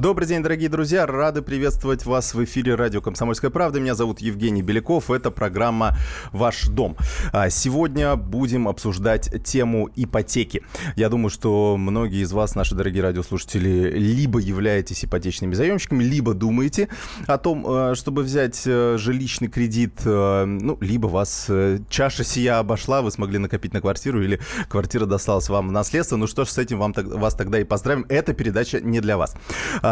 [0.00, 1.04] Добрый день, дорогие друзья.
[1.04, 3.80] Рады приветствовать вас в эфире радио «Комсомольская правда».
[3.80, 5.10] Меня зовут Евгений Беляков.
[5.10, 5.98] Это программа
[6.32, 6.96] «Ваш дом».
[7.34, 10.62] А сегодня будем обсуждать тему ипотеки.
[10.96, 16.88] Я думаю, что многие из вас, наши дорогие радиослушатели, либо являетесь ипотечными заемщиками, либо думаете
[17.26, 21.50] о том, э, чтобы взять э, жилищный кредит, э, ну, либо вас
[21.90, 24.40] чаша сия обошла, вы смогли накопить на квартиру, или
[24.70, 26.16] квартира досталась вам в наследство.
[26.16, 28.06] Ну что ж, с этим вам, вас тогда и поздравим.
[28.08, 29.36] Эта передача не для вас.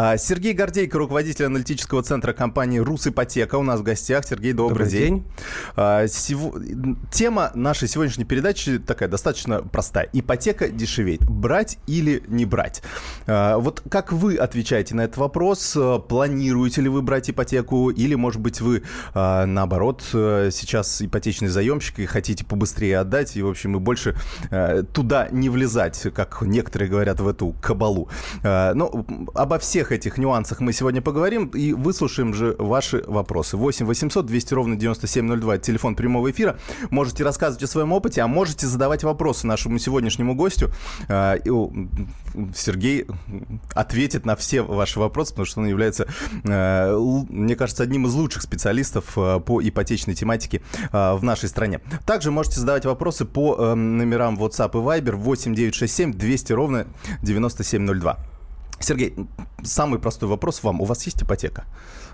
[0.01, 4.25] А, Сергей Гордейко, руководитель аналитического центра компании «Русипотека» у нас в гостях.
[4.25, 5.15] Сергей, добрый, добрый день.
[5.15, 5.25] день.
[5.75, 6.05] А,
[7.11, 10.07] тема нашей сегодняшней передачи такая достаточно простая.
[10.13, 11.19] Ипотека дешеветь.
[11.29, 12.81] Брать или не брать?
[13.27, 15.77] А, вот как вы отвечаете на этот вопрос?
[16.07, 17.89] Планируете ли вы брать ипотеку?
[17.89, 23.75] Или, может быть, вы, наоборот, сейчас ипотечный заемщик и хотите побыстрее отдать, и, в общем,
[23.75, 24.15] и больше
[24.93, 28.07] туда не влезать, как некоторые говорят, в эту кабалу.
[28.43, 33.57] Но обо всех всех этих нюансах мы сегодня поговорим и выслушаем же ваши вопросы.
[33.57, 36.57] 8 800 200 ровно 9702, телефон прямого эфира.
[36.91, 40.71] Можете рассказывать о своем опыте, а можете задавать вопросы нашему сегодняшнему гостю.
[41.07, 41.37] А,
[42.55, 43.07] Сергей
[43.73, 46.07] ответит на все ваши вопросы, потому что он является,
[46.47, 46.97] а,
[47.29, 51.79] мне кажется, одним из лучших специалистов а, по ипотечной тематике в нашей стране.
[52.05, 56.87] Также можете задавать вопросы по номерам WhatsApp и Viber 8 967 200 ровно
[57.23, 58.28] 9702.
[58.79, 59.15] Сергей,
[59.63, 60.81] самый простой вопрос вам.
[60.81, 61.65] У вас есть ипотека?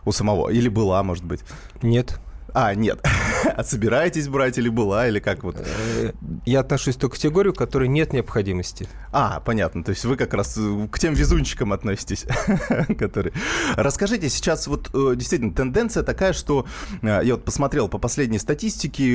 [0.05, 0.49] У самого?
[0.49, 1.41] Или была, может быть?
[1.81, 2.19] Нет.
[2.53, 2.99] А, нет.
[3.55, 5.58] А собираетесь брать или была, или как вот?
[5.59, 6.11] Э,
[6.45, 8.88] я отношусь к той категории, в которой нет необходимости.
[9.11, 9.83] А, понятно.
[9.83, 12.25] То есть вы как раз э, к тем везунчикам относитесь,
[13.00, 13.33] которые...
[13.75, 16.66] Расскажите, сейчас вот э, действительно тенденция такая, что
[17.02, 19.05] я вот посмотрел по последней статистике,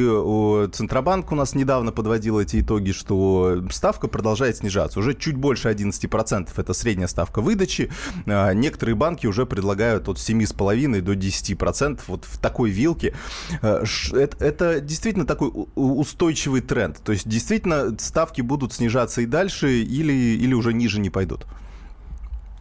[0.73, 4.99] Центробанк у нас недавно подводил эти итоги, что ставка продолжает снижаться.
[4.99, 7.91] Уже чуть больше 11% это средняя ставка выдачи.
[8.27, 13.15] Некоторые банки уже предлагают от 7,5 до 10% вот в такой вилке
[14.21, 17.03] это, это действительно такой устойчивый тренд.
[17.03, 21.47] То есть действительно ставки будут снижаться и дальше, или, или уже ниже не пойдут?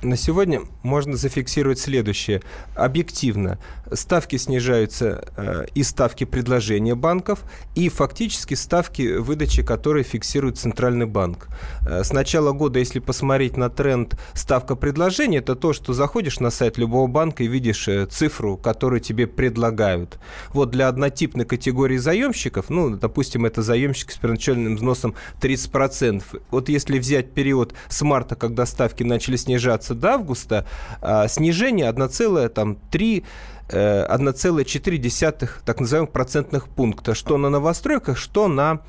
[0.01, 2.41] На сегодня можно зафиксировать следующее.
[2.75, 3.59] Объективно,
[3.91, 7.43] ставки снижаются э, и ставки предложения банков,
[7.75, 11.49] и фактически ставки выдачи, которые фиксирует Центральный банк.
[11.87, 16.49] Э, с начала года, если посмотреть на тренд ставка предложения, это то, что заходишь на
[16.49, 20.17] сайт любого банка и видишь э, цифру, которую тебе предлагают.
[20.53, 26.23] Вот для однотипной категории заемщиков, ну, допустим, это заемщик с первоначальным взносом 30%.
[26.51, 30.65] Вот если взять период с марта, когда ставки начали снижаться, до августа
[31.01, 33.23] а, снижение 1,3
[33.69, 38.81] 1,4 э, так называемых процентных пункта, что на новостройках, что на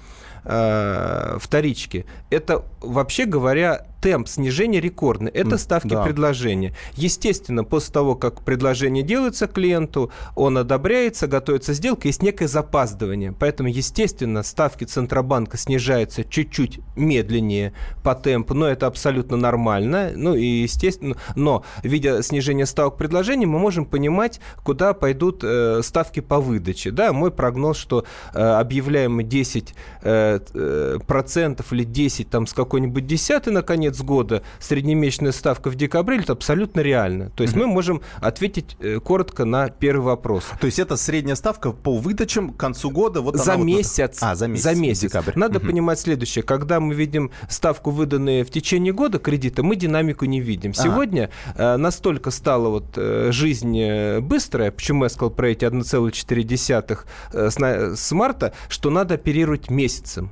[0.44, 2.06] э, вторичке.
[2.30, 5.30] Это, вообще говоря, темп снижения рекордный.
[5.30, 6.02] Это ставки да.
[6.02, 6.74] предложения.
[6.94, 13.32] Естественно, после того, как предложение делается клиенту, он одобряется, готовится сделка, есть некое запаздывание.
[13.32, 17.72] Поэтому, естественно, ставки Центробанка снижаются чуть-чуть медленнее
[18.02, 20.12] по темпу, но это абсолютно нормально.
[20.14, 26.20] Ну и, естественно, но, видя снижение ставок предложений, мы можем понимать, куда пойдут э, ставки
[26.20, 26.90] по выдаче.
[26.90, 33.06] Да, мой прогноз, что э, объявляемые 10 э, э, процентов или 10 там с какой-нибудь
[33.06, 37.30] десятой, наконец, конец года среднемесячная ставка в декабре, это абсолютно реально.
[37.30, 40.44] То есть мы можем ответить э, коротко на первый вопрос.
[40.60, 43.20] То есть это средняя ставка по выдачам к концу года?
[43.20, 44.28] Вот за, месяц, вот...
[44.28, 44.64] а, за месяц.
[44.64, 45.00] За месяц.
[45.02, 45.32] Декабрь.
[45.36, 45.68] Надо угу.
[45.68, 46.42] понимать следующее.
[46.42, 50.74] Когда мы видим ставку, выданную в течение года кредита, мы динамику не видим.
[50.74, 51.74] Сегодня ага.
[51.74, 56.98] э, настолько стала вот э, жизнь э, быстрая, почему я сказал про эти 1,4
[57.32, 60.30] э, с, с марта, что надо оперировать месяцем.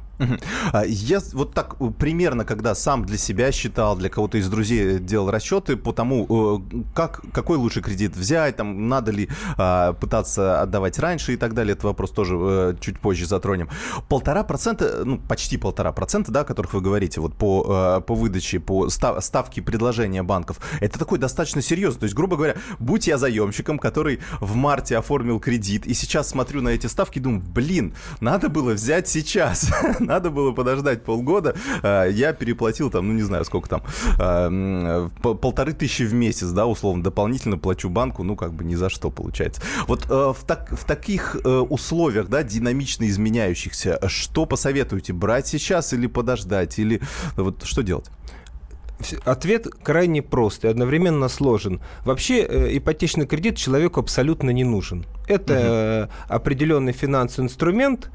[0.72, 4.98] А, я вот так э, примерно, когда сам для себя считал, для кого-то из друзей
[4.98, 10.62] делал расчеты по тому, э, как, какой лучше кредит взять, там, надо ли а, пытаться
[10.62, 13.68] отдавать раньше и так далее, этот вопрос тоже э, чуть позже затронем.
[14.08, 18.60] Полтора процента, ну, почти полтора процента, да, о которых вы говорите, вот по, по выдаче,
[18.60, 22.00] по ставке предложения банков, это такой достаточно серьезно.
[22.00, 26.62] То есть, грубо говоря, будь я заемщиком, который в марте оформил кредит, и сейчас смотрю
[26.62, 29.70] на эти ставки думаю, блин, надо было взять сейчас
[30.08, 31.54] надо было подождать полгода.
[31.82, 33.82] А, я переплатил там, ну не знаю, сколько там,
[34.18, 38.88] а, полторы тысячи в месяц, да, условно, дополнительно плачу банку, ну как бы ни за
[38.88, 39.62] что получается.
[39.86, 45.92] Вот э, в, так, в таких э, условиях, да, динамично изменяющихся, что посоветуете, брать сейчас
[45.92, 47.00] или подождать, или
[47.36, 48.10] вот что делать?
[49.24, 51.80] Ответ крайне прост и одновременно сложен.
[52.04, 55.06] Вообще э, ипотечный кредит человеку абсолютно не нужен.
[55.26, 56.34] Это угу.
[56.34, 58.10] определенный финансовый инструмент,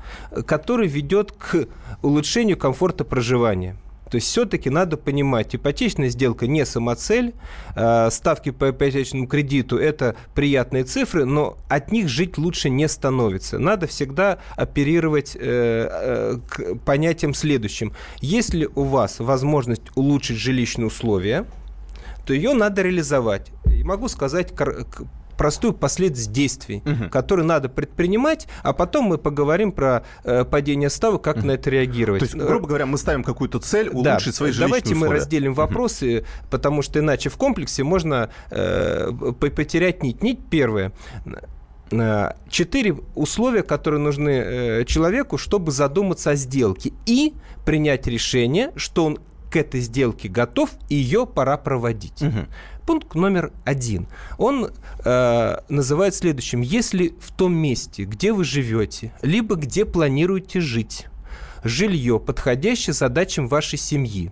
[0.46, 1.68] который ведет к
[2.02, 3.78] улучшению комфорта проживания.
[4.14, 7.34] То есть все-таки надо понимать, ипотечная сделка не самоцель,
[7.76, 13.58] э, ставки по ипотечному кредиту– это приятные цифры, но от них жить лучше не становится.
[13.58, 17.94] Надо всегда оперировать э, к понятием следующим.
[18.22, 21.48] Если у вас возможность улучшить жилищные условия,
[22.28, 23.50] то ее надо реализовать.
[23.66, 24.54] И могу сказать
[25.38, 27.10] простую последовательность действий, угу.
[27.10, 31.48] которые надо предпринимать, а потом мы поговорим про э, падение ставок, как угу.
[31.48, 32.20] на это реагировать.
[32.20, 34.34] То есть, грубо говоря, мы ставим какую-то цель улучшить да.
[34.34, 35.10] свои жилищные Давайте условия.
[35.10, 36.26] мы разделим вопросы, угу.
[36.50, 40.22] потому что иначе в комплексе можно э, потерять нить.
[40.24, 40.92] Нить первая
[41.92, 47.34] э, четыре условия, которые нужны э, человеку, чтобы задуматься о сделке и
[47.66, 49.20] принять решение, что он
[49.54, 52.24] к этой сделке готов, и ее пора проводить.
[52.24, 52.48] Угу.
[52.86, 54.08] Пункт номер один.
[54.38, 54.72] Он
[55.06, 56.62] э, называет следующим.
[56.62, 61.08] Если в том месте, где вы живете, либо где планируете жить,
[61.64, 64.32] жилье, подходящее задачам вашей семьи,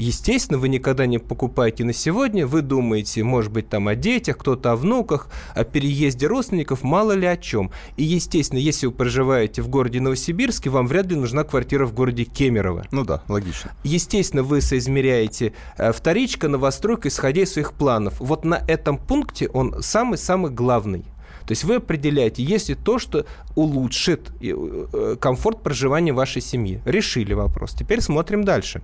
[0.00, 4.72] Естественно, вы никогда не покупаете на сегодня, вы думаете, может быть, там о детях, кто-то
[4.72, 7.70] о внуках, о переезде родственников, мало ли о чем.
[7.98, 12.24] И, естественно, если вы проживаете в городе Новосибирске, вам вряд ли нужна квартира в городе
[12.24, 12.86] Кемерово.
[12.90, 13.72] Ну да, логично.
[13.84, 18.14] Естественно, вы соизмеряете э, вторичка, новостройка, исходя из своих планов.
[18.20, 21.02] Вот на этом пункте он самый-самый главный.
[21.42, 26.80] То есть вы определяете, есть ли то, что улучшит э, комфорт проживания вашей семьи.
[26.86, 27.74] Решили вопрос.
[27.74, 28.80] Теперь смотрим дальше.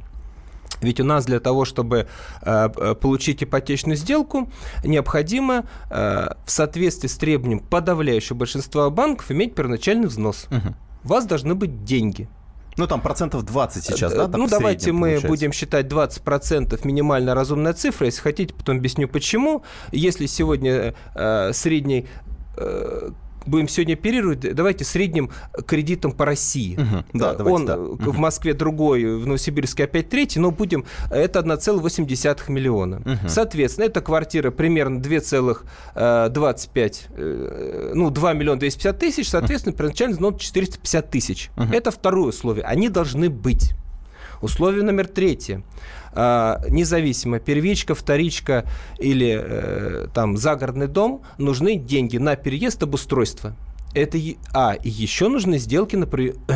[0.81, 2.06] Ведь у нас для того, чтобы
[2.43, 4.50] э, э, получить ипотечную сделку,
[4.84, 10.46] необходимо э, в соответствии с требованием подавляющего большинства банков иметь первоначальный взнос.
[10.50, 10.75] Угу.
[11.05, 12.28] У вас должны быть деньги.
[12.76, 14.28] Ну, там процентов 20 сейчас, да?
[14.28, 15.28] Ну, давайте мы получается.
[15.28, 18.06] будем считать 20 процентов минимально разумная цифра.
[18.06, 19.62] Если хотите, потом объясню почему.
[19.93, 22.06] Если сегодня э, средний
[22.58, 23.11] э,
[23.47, 25.31] будем сегодня оперировать, давайте средним
[25.67, 26.77] кредитом по России.
[26.77, 27.77] Угу, да, давайте, Он да.
[27.77, 32.99] в Москве другой, в Новосибирске опять третий, но будем, это 1,8 миллиона.
[32.99, 33.29] Угу.
[33.29, 41.11] Соответственно, эта квартира примерно 2,25, э, ну, 2 миллиона 250 тысяч, соответственно, первоначальный взнос 450
[41.11, 41.51] тысяч.
[41.57, 41.73] Угу.
[41.73, 42.65] Это второе условие.
[42.65, 43.75] Они должны быть.
[44.41, 45.62] Условие номер третье.
[46.12, 48.65] А, независимо, первичка, вторичка
[48.99, 53.55] или э, там загородный дом, нужны деньги на переезд, обустройство.
[53.94, 54.19] Это
[54.53, 56.05] а и еще нужны сделки на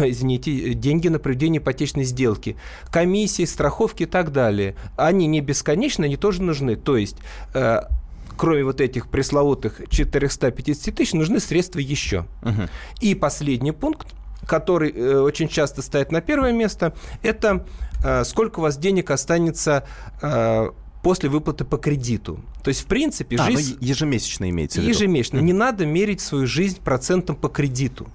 [0.07, 2.57] извините деньги на проведение ипотечной сделки,
[2.91, 4.77] комиссии, страховки и так далее.
[4.97, 6.77] Они не бесконечны, они тоже нужны.
[6.77, 7.17] То есть
[7.55, 7.81] э,
[8.41, 12.25] кроме вот этих пресловутых 450 тысяч, нужны средства еще.
[12.43, 12.69] Угу.
[13.01, 14.15] И последний пункт
[14.51, 16.93] который э, очень часто стоит на первое место,
[17.23, 17.65] это
[18.05, 19.85] э, сколько у вас денег останется
[20.21, 20.71] э,
[21.05, 22.41] после выплаты по кредиту.
[22.65, 23.77] То есть, в принципе, а, жизнь...
[23.81, 24.93] Ну, ежемесячно имеется в виду.
[24.93, 25.39] Ежемесячно.
[25.39, 28.09] Не надо мерить свою жизнь процентом по кредиту.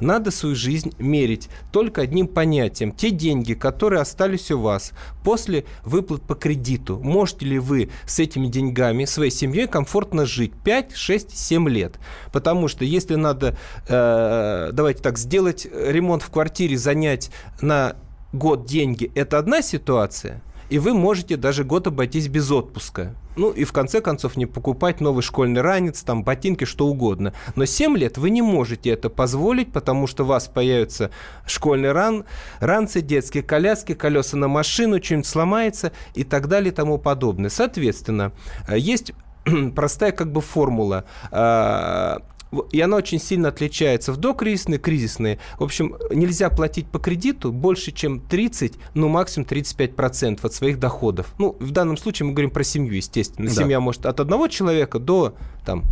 [0.00, 2.92] Надо свою жизнь мерить только одним понятием.
[2.92, 4.92] Те деньги, которые остались у вас
[5.24, 10.96] после выплат по кредиту, можете ли вы с этими деньгами, своей семьей комфортно жить 5,
[10.96, 11.98] 6, 7 лет?
[12.32, 13.56] Потому что если надо,
[13.88, 17.96] э, давайте так, сделать ремонт в квартире, занять на
[18.32, 23.14] год деньги, это одна ситуация– и вы можете даже год обойтись без отпуска.
[23.36, 27.34] Ну и в конце концов не покупать новый школьный ранец, там ботинки, что угодно.
[27.54, 31.10] Но 7 лет вы не можете это позволить, потому что у вас появятся
[31.46, 32.24] школьный ран,
[32.60, 37.50] ранцы, детские коляски, колеса на машину, что-нибудь сломается и так далее и тому подобное.
[37.50, 38.32] Соответственно,
[38.68, 39.12] э, есть
[39.74, 42.22] простая как бы формула а,
[42.72, 45.38] и она очень сильно отличается в докризисные, кризисные.
[45.58, 51.34] В общем, нельзя платить по кредиту больше, чем 30, ну, максимум 35% от своих доходов.
[51.38, 53.48] Ну, в данном случае мы говорим про семью, естественно.
[53.48, 53.54] Да.
[53.54, 55.34] Семья может от одного человека до,
[55.64, 55.84] там,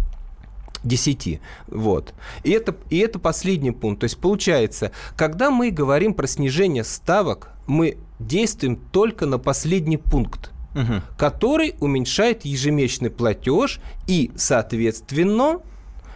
[0.84, 1.40] 10.
[1.68, 2.14] Вот.
[2.44, 4.00] И это, и это последний пункт.
[4.00, 10.52] То есть получается, когда мы говорим про снижение ставок, мы действуем только на последний пункт,
[10.75, 11.02] угу.
[11.16, 15.61] который уменьшает ежемесячный платеж и, соответственно,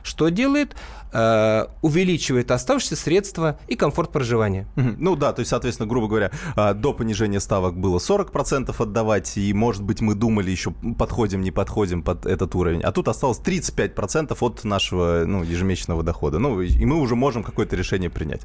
[0.09, 0.75] что делает?
[1.11, 4.67] Э, увеличивает оставшиеся средства и комфорт проживания.
[4.77, 9.53] Ну да, то есть, соответственно, грубо говоря, э, до понижения ставок было 40% отдавать, и,
[9.55, 14.37] может быть, мы думали еще, подходим, не подходим под этот уровень, а тут осталось 35%
[14.39, 16.39] от нашего ну, ежемесячного дохода.
[16.39, 18.43] Ну, и мы уже можем какое-то решение принять.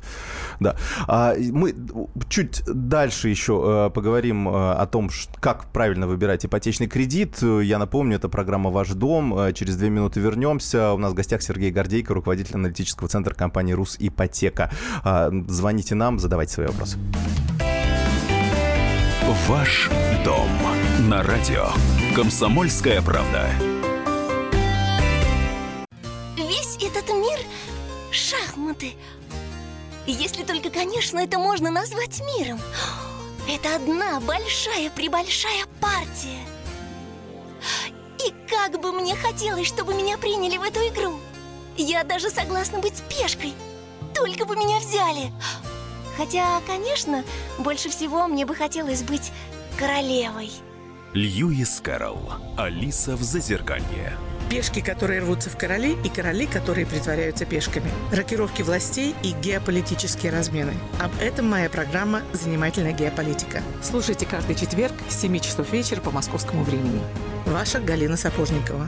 [0.60, 0.78] Да.
[1.08, 1.76] А мы
[2.30, 5.10] чуть дальше еще э, поговорим о том,
[5.42, 7.42] как правильно выбирать ипотечный кредит.
[7.42, 9.54] Я напомню, это программа «Ваш дом».
[9.54, 10.94] Через две минуты вернемся.
[10.94, 14.72] У нас в гостях Сергей Гордейко, руководитель аналитического центра компании «Русипотека».
[15.04, 16.98] А, звоните нам, задавайте свои вопросы.
[19.48, 19.90] Ваш
[20.24, 20.50] дом
[21.10, 21.68] на радио.
[22.16, 23.50] Комсомольская правда.
[26.38, 27.40] Весь этот мир—
[28.12, 28.94] шахматы.
[30.06, 32.60] Если только, конечно, это можно назвать миром.
[33.50, 36.40] Это одна большая-пребольшая партия.
[38.26, 41.20] И как бы мне хотелось, чтобы меня приняли в эту игру.
[41.78, 43.54] Я даже согласна быть пешкой.
[44.14, 45.32] Только бы меня взяли.
[46.18, 47.24] Хотя, конечно,
[47.58, 49.32] больше всего мне бы хотелось быть
[49.78, 50.52] королевой.
[51.14, 52.34] Льюис Кэрролл.
[52.58, 54.18] Алиса в Зазеркалье.
[54.50, 57.90] Пешки, которые рвутся в короли, и короли, которые притворяются пешками.
[58.12, 60.74] Рокировки властей и геополитические размены.
[61.00, 63.64] Об этом моя программа «Занимательная геополитика».
[63.82, 67.02] Слушайте каждый четверг с 7 часов вечера по московскому времени.
[67.46, 68.88] Ваша Галина Сапожникова.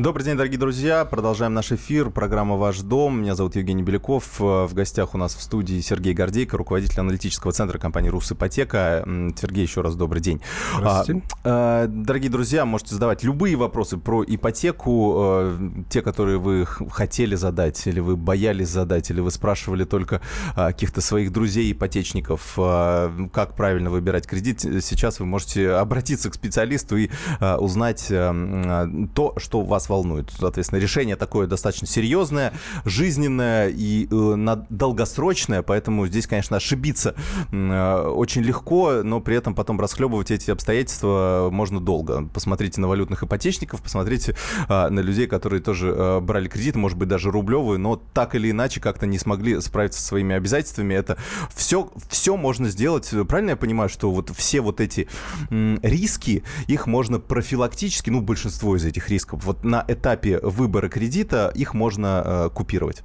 [0.00, 1.04] Добрый день, дорогие друзья.
[1.04, 2.08] Продолжаем наш эфир.
[2.08, 3.20] Программа «Ваш дом».
[3.20, 4.40] Меня зовут Евгений Беляков.
[4.40, 9.04] В гостях у нас в студии Сергей Гордейко, руководитель аналитического центра компании «Русипотека».
[9.38, 10.40] Сергей, еще раз добрый день.
[10.74, 11.22] Здравствуйте.
[11.44, 15.16] А, дорогие друзья, можете задавать любые вопросы про ипотеку.
[15.18, 15.58] А,
[15.90, 20.22] те, которые вы хотели задать, или вы боялись задать, или вы спрашивали только
[20.56, 24.60] а, каких-то своих друзей-ипотечников, как правильно выбирать кредит.
[24.60, 27.10] Сейчас вы можете обратиться к специалисту и
[27.58, 30.32] узнать то, что вас волнует.
[30.38, 32.54] Соответственно, решение такое достаточно серьезное,
[32.86, 37.14] жизненное и э, долгосрочное, поэтому здесь, конечно, ошибиться
[37.52, 42.26] э, очень легко, но при этом потом расхлебывать эти обстоятельства можно долго.
[42.32, 44.36] Посмотрите на валютных ипотечников, посмотрите
[44.68, 48.50] э, на людей, которые тоже э, брали кредит, может быть, даже рублевые, но так или
[48.50, 50.94] иначе как-то не смогли справиться со своими обязательствами.
[50.94, 51.18] Это
[51.54, 53.10] все, все можно сделать.
[53.28, 55.08] Правильно я понимаю, что вот все вот эти
[55.50, 61.50] м, риски, их можно профилактически, ну, большинство из этих рисков, вот на этапе выбора кредита
[61.54, 63.02] их можно э, купировать?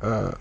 [0.00, 0.34] Э,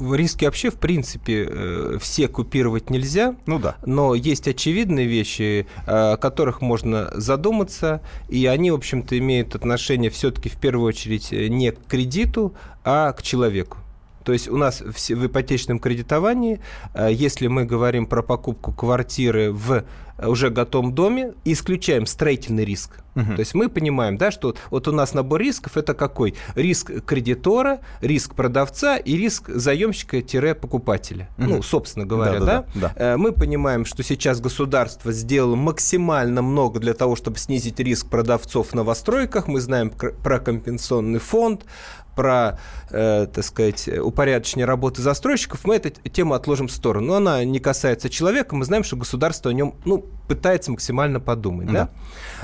[0.00, 3.34] риски вообще, в принципе, э, все купировать нельзя.
[3.46, 3.76] Ну да.
[3.84, 10.48] Но есть очевидные вещи, о которых можно задуматься, и они, в общем-то, имеют отношение все-таки
[10.48, 13.78] в первую очередь не к кредиту, а к человеку.
[14.24, 16.60] То есть у нас в ипотечном кредитовании,
[16.94, 19.82] если мы говорим про покупку квартиры в
[20.28, 23.02] уже готовом доме, исключаем строительный риск.
[23.14, 23.34] Угу.
[23.34, 26.34] То есть мы понимаем, да, что вот у нас набор рисков это какой?
[26.54, 31.28] Риск кредитора, риск продавца и риск заемщика-покупателя.
[31.38, 31.46] Угу.
[31.46, 32.64] Ну, собственно говоря, да, да?
[32.74, 32.80] да?
[32.80, 32.92] да.
[32.96, 38.68] Э, мы понимаем, что сейчас государство сделало максимально много для того, чтобы снизить риск продавцов
[38.68, 39.46] в новостройках.
[39.46, 41.66] Мы знаем про компенсационный фонд,
[42.14, 42.58] про,
[42.90, 47.08] э, так сказать, упорядочение работы застройщиков, мы эту тему отложим в сторону.
[47.08, 51.70] Но она не касается человека, мы знаем, что государство о нем ну, пытается максимально подумать.
[51.70, 51.88] Да.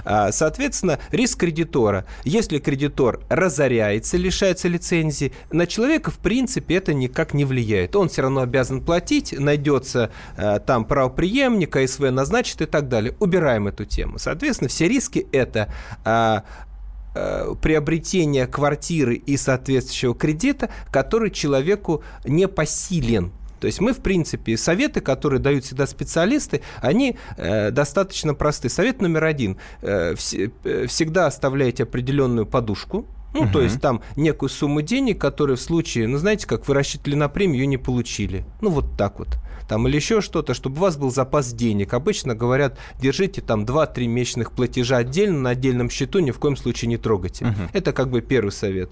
[0.04, 0.32] Да?
[0.32, 2.04] Соответственно, риск кредитора.
[2.25, 7.96] Если кредитор разоряется, лишается лицензии, на человека, в принципе, это никак не влияет.
[7.96, 13.14] Он все равно обязан платить, найдется э, там правоприемник, АСВ назначит и так далее.
[13.18, 14.18] Убираем эту тему.
[14.18, 15.72] Соответственно, все риски это
[16.04, 16.67] а, э,
[17.62, 23.32] приобретение квартиры и соответствующего кредита, который человеку не посилен.
[23.60, 28.68] То есть мы, в принципе, советы, которые дают всегда специалисты, они э, достаточно просты.
[28.68, 29.58] Совет номер один.
[29.82, 33.52] Э, вс- э, всегда оставляйте определенную подушку, ну, угу.
[33.52, 37.28] то есть там некую сумму денег, которые в случае, ну, знаете, как вы рассчитывали на
[37.28, 38.44] премию, ее не получили.
[38.60, 39.28] Ну, вот так вот
[39.68, 41.92] там, или еще что-то, чтобы у вас был запас денег.
[41.92, 46.88] Обычно говорят, держите там 2-3 месячных платежа отдельно на отдельном счету, ни в коем случае
[46.88, 47.44] не трогайте.
[47.44, 47.70] Угу.
[47.75, 48.90] Это как бы первый совет.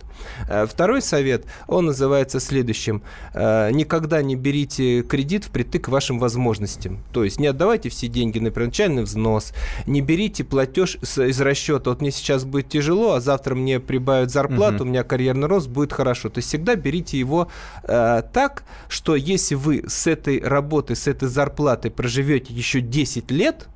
[0.49, 3.03] Э, второй совет, он называется следующим.
[3.33, 6.99] Э, никогда не берите кредит впритык к вашим возможностям.
[7.13, 9.53] То есть не отдавайте все деньги на первоначальный взнос,
[9.87, 11.91] не берите платеж из расчета.
[11.91, 14.85] Вот мне сейчас будет тяжело, а завтра мне прибавят зарплату, угу.
[14.85, 16.29] у меня карьерный рост будет хорошо.
[16.29, 17.49] То есть всегда берите его
[17.85, 23.31] э, так, что если вы с этой работой работы с этой зарплатой проживете еще 10
[23.31, 23.69] лет,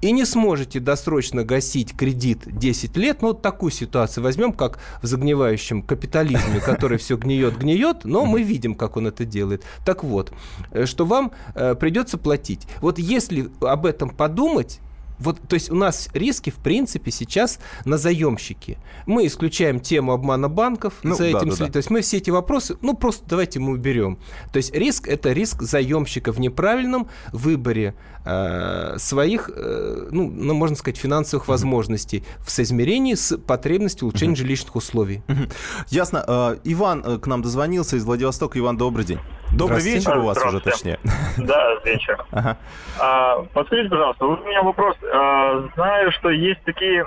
[0.00, 5.06] и не сможете досрочно гасить кредит 10 лет, ну, вот такую ситуацию возьмем, как в
[5.06, 9.64] загнивающем капитализме, который все гниет, гниет, но мы видим, как он это делает.
[9.84, 10.32] Так вот,
[10.72, 12.66] э, что вам э, придется платить.
[12.80, 14.80] Вот если об этом подумать,
[15.22, 18.78] вот, то есть у нас риски, в принципе, сейчас на заемщике.
[19.06, 21.72] Мы исключаем тему обмана банков ну, за этим да, да, да.
[21.72, 24.18] То есть мы все эти вопросы, ну, просто давайте мы уберем.
[24.52, 30.76] То есть риск– это риск заемщика в неправильном выборе э, своих, э, ну, ну, можно
[30.76, 35.22] сказать, финансовых возможностей в соизмерении с потребностью улучшения жилищных условий.
[35.88, 36.24] Ясно.
[36.26, 38.58] Э, Иван э, к нам дозвонился из Владивостока.
[38.58, 39.18] Иван, добрый день.
[39.52, 40.98] Добрый вечер у вас уже, точнее.
[41.36, 42.24] Да, вечер.
[42.30, 42.56] Ага.
[42.98, 44.96] А, подскажите, пожалуйста, у меня вопрос.
[45.12, 47.04] А, знаю, что есть такие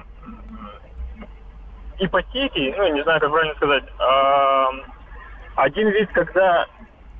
[1.97, 4.65] ипотеки, ну, не знаю, как правильно сказать, э,
[5.55, 6.67] один вид, когда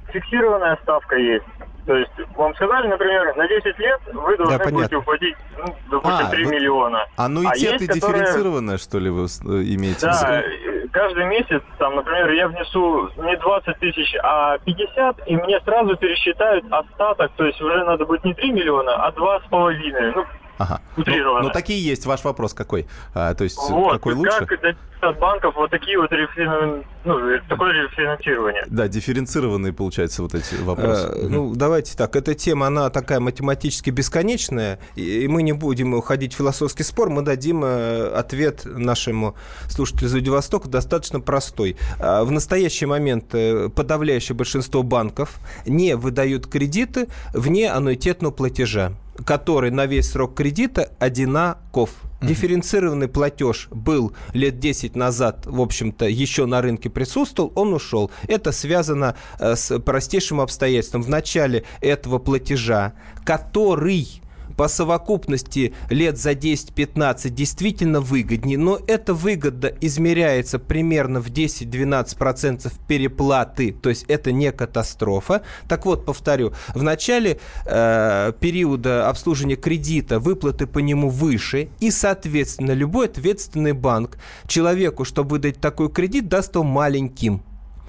[0.10, 1.46] фиксированная ставка есть.
[1.86, 6.26] То есть вам сказали, например, на 10 лет вы должны да, будете уплатить, ну, допустим,
[6.26, 6.52] а, 3 вы...
[6.52, 7.06] миллиона.
[7.16, 8.78] Аннуитеты а дифференцированные, которые...
[8.78, 10.90] что ли, вы э, имеете да, в виду?
[10.92, 16.66] каждый месяц, там, например, я внесу не 20 тысяч, а 50, и мне сразу пересчитают
[16.72, 20.14] остаток, то есть уже надо будет не 3 миллиона, а 2,5.
[20.16, 20.26] Ну,
[20.58, 20.82] Ага.
[20.98, 21.04] Ну,
[21.44, 22.06] ну, такие есть.
[22.06, 22.88] Ваш вопрос какой?
[23.14, 24.46] А, то есть, вот, какой лучше?
[24.46, 24.64] Как
[25.02, 26.84] от банков вот такие вот рефин...
[27.04, 28.64] ну, такое рефинансирование.
[28.68, 31.08] Да, дифференцированные, получается, вот эти вопросы.
[31.08, 32.16] А, ну, давайте так.
[32.16, 37.22] Эта тема, она такая математически бесконечная, и мы не будем уходить в философский спор, мы
[37.22, 39.36] дадим э, ответ нашему
[39.68, 41.78] слушателю из Владивостока достаточно простой.
[42.00, 45.36] А, в настоящий момент э, подавляющее большинство банков
[45.66, 48.94] не выдают кредиты вне аннуитетного платежа
[49.24, 51.92] который на весь срок кредита одинаков.
[51.92, 52.28] Uh-huh.
[52.28, 58.12] Дифференцированный платеж был лет 10 назад, в общем-то, еще на рынке присутствовал, он ушел.
[58.28, 61.04] Это связано э, с простейшим обстоятельством.
[61.04, 62.94] В начале этого платежа,
[63.24, 64.22] который
[64.58, 73.74] по совокупности лет за 10-15 действительно выгоднее, но эта выгода измеряется примерно в 10-12% переплаты,
[73.74, 75.42] то есть это не катастрофа.
[75.68, 82.72] Так вот, повторю, в начале э, периода обслуживания кредита выплаты по нему выше, и, соответственно,
[82.72, 87.44] любой ответственный банк человеку, чтобы выдать такой кредит, даст его маленьким.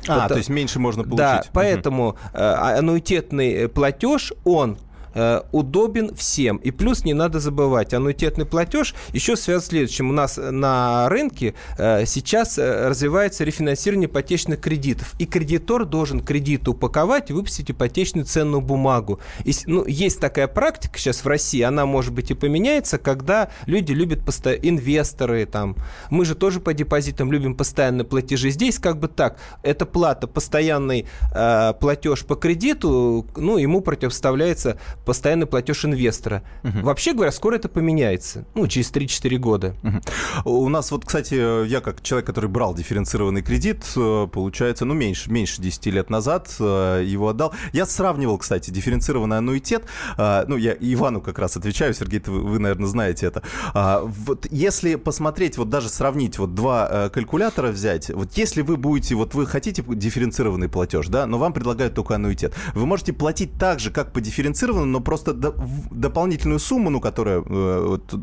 [0.09, 1.19] А, Это, то есть меньше можно получить.
[1.19, 2.19] Да, поэтому угу.
[2.35, 4.79] э, аннуитетный платеж, он
[5.19, 6.59] Э, удобен всем.
[6.59, 10.11] И плюс не надо забывать, аннуитетный платеж еще связан с следующим.
[10.11, 15.15] У нас на рынке э, сейчас э, развивается рефинансирование ипотечных кредитов.
[15.19, 19.19] И кредитор должен кредит упаковать и выпустить ипотечную ценную бумагу.
[19.45, 23.93] И, ну, есть такая практика сейчас в России, она может быть и поменяется, когда люди
[23.93, 24.53] любят посто...
[24.53, 25.77] инвесторы, там,
[26.11, 28.51] мы же тоже по депозитам любим постоянные платежи.
[28.51, 35.47] Здесь как бы так, это плата, постоянный э, платеж по кредиту, ну, ему противоставляется постоянный
[35.47, 36.43] платеж инвестора.
[36.65, 36.81] Угу.
[36.83, 38.45] Вообще говоря, скоро это поменяется.
[38.55, 39.75] Ну, через 3-4 года.
[39.83, 40.51] Угу.
[40.51, 45.31] У нас вот, кстати, я как человек, который брал дифференцированный кредит, э, получается, ну, меньше,
[45.31, 47.55] меньше 10 лет назад э, его отдал.
[47.73, 49.85] Я сравнивал, кстати, дифференцированный аннуитет.
[50.19, 53.43] Э, ну, я Ивану как раз отвечаю, Сергей, вы, вы наверное, знаете это.
[53.73, 59.35] Вот если посмотреть, вот даже сравнить, вот два калькулятора взять, вот если вы будете, вот
[59.35, 63.91] вы хотите дифференцированный платеж, да, но вам предлагают только аннуитет, вы можете платить так же,
[63.91, 65.55] как по дифференцированному, но просто до,
[65.91, 68.15] дополнительную сумму, ну, которая э, вот,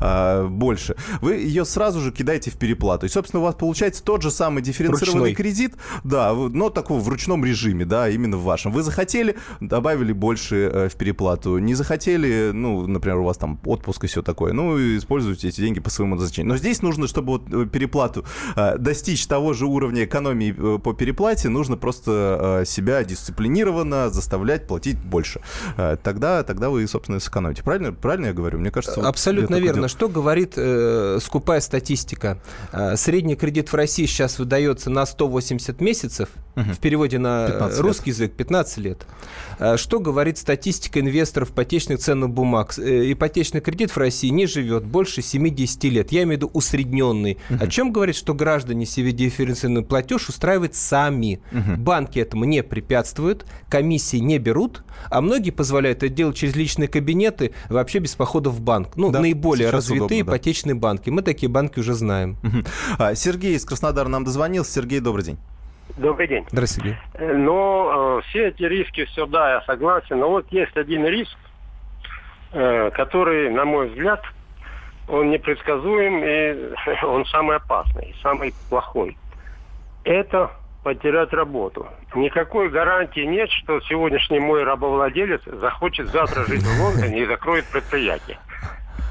[0.00, 3.04] э, больше, вы ее сразу же кидаете в переплату.
[3.04, 5.34] И, собственно, у вас получается тот же самый дифференцированный Ручной.
[5.34, 8.72] кредит, да, но такого в ручном режиме, да, именно в вашем.
[8.72, 11.58] Вы захотели, добавили больше э, в переплату.
[11.58, 15.80] Не захотели, ну, например, у вас там отпуск и все такое, ну, используйте эти деньги
[15.80, 16.48] по своему назначению.
[16.48, 18.24] Но здесь нужно, чтобы вот э, переплату
[18.56, 24.98] э, достичь того же уровня экономии э, по переплате, нужно просто себя дисциплинированно заставлять платить
[24.98, 25.42] больше.
[25.96, 27.62] Тогда, тогда вы, собственно, сэкономите.
[27.62, 28.58] Правильно, правильно я говорю?
[28.58, 29.00] Мне кажется...
[29.00, 29.88] Абсолютно верно.
[29.88, 32.38] Что говорит э, скупая статистика?
[32.72, 36.70] Э, средний кредит в России сейчас выдается на 180 месяцев, угу.
[36.70, 39.06] в переводе на русский язык 15 лет.
[39.76, 42.78] Что говорит статистика инвесторов ипотечных ценных бумаг?
[42.78, 46.12] Э, ипотечный кредит в России не живет больше 70 лет.
[46.12, 47.38] Я имею в виду усредненный.
[47.50, 47.64] Угу.
[47.64, 51.40] О чем говорит, что граждане себе дифференцированный платеж устраивают сами.
[51.52, 51.80] Угу.
[51.80, 56.88] Банки этому не препятствуют, комиссии не берут, а многие позволяют позволяет это делать через личные
[56.88, 58.96] кабинеты, вообще без похода в банк.
[58.96, 60.80] Ну, да, наиболее развитые удобно, ипотечные да.
[60.80, 61.10] банки.
[61.10, 62.36] Мы такие банки уже знаем.
[62.98, 64.72] А, Сергей из Краснодара нам дозвонился.
[64.72, 65.38] Сергей, добрый день.
[65.96, 66.44] Добрый день.
[66.50, 66.98] Здравствуйте.
[67.14, 70.18] Э, ну, э, все эти риски, все, да, я согласен.
[70.18, 71.36] Но вот есть один риск,
[72.52, 74.22] э, который, на мой взгляд,
[75.08, 79.16] он непредсказуем и он самый опасный, самый плохой.
[80.02, 80.50] Это
[80.82, 81.86] потерять работу.
[82.14, 88.38] Никакой гарантии нет, что сегодняшний мой рабовладелец захочет завтра жить в Лондоне и закроет предприятие.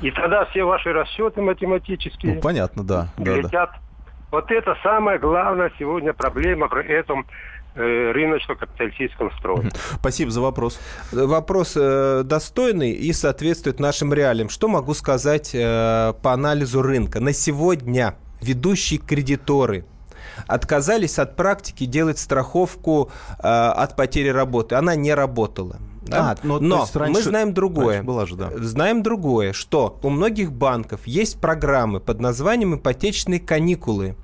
[0.02, 3.52] И тогда все ваши расчеты математические ну, понятно, да, летят.
[3.52, 3.80] Да, да.
[4.32, 7.26] Вот это самая главная сегодня проблема при этом
[7.76, 9.70] э, рыночно-капиталистическом строе.
[10.00, 10.80] Спасибо за вопрос.
[11.12, 14.50] Вопрос э, достойный и соответствует нашим реалиям.
[14.50, 17.20] Что могу сказать э, по анализу рынка?
[17.20, 19.86] На сегодня ведущие кредиторы–
[20.48, 24.76] отказались от практики делать страховку э, от потери работы.
[24.76, 25.78] Она не работала.
[26.02, 26.32] Да?
[26.32, 28.02] А, но но раньше, мы знаем другое.
[28.02, 28.50] Была же, да.
[28.56, 34.16] Знаем другое, что у многих банков есть программы под названием ипотечные каникулы,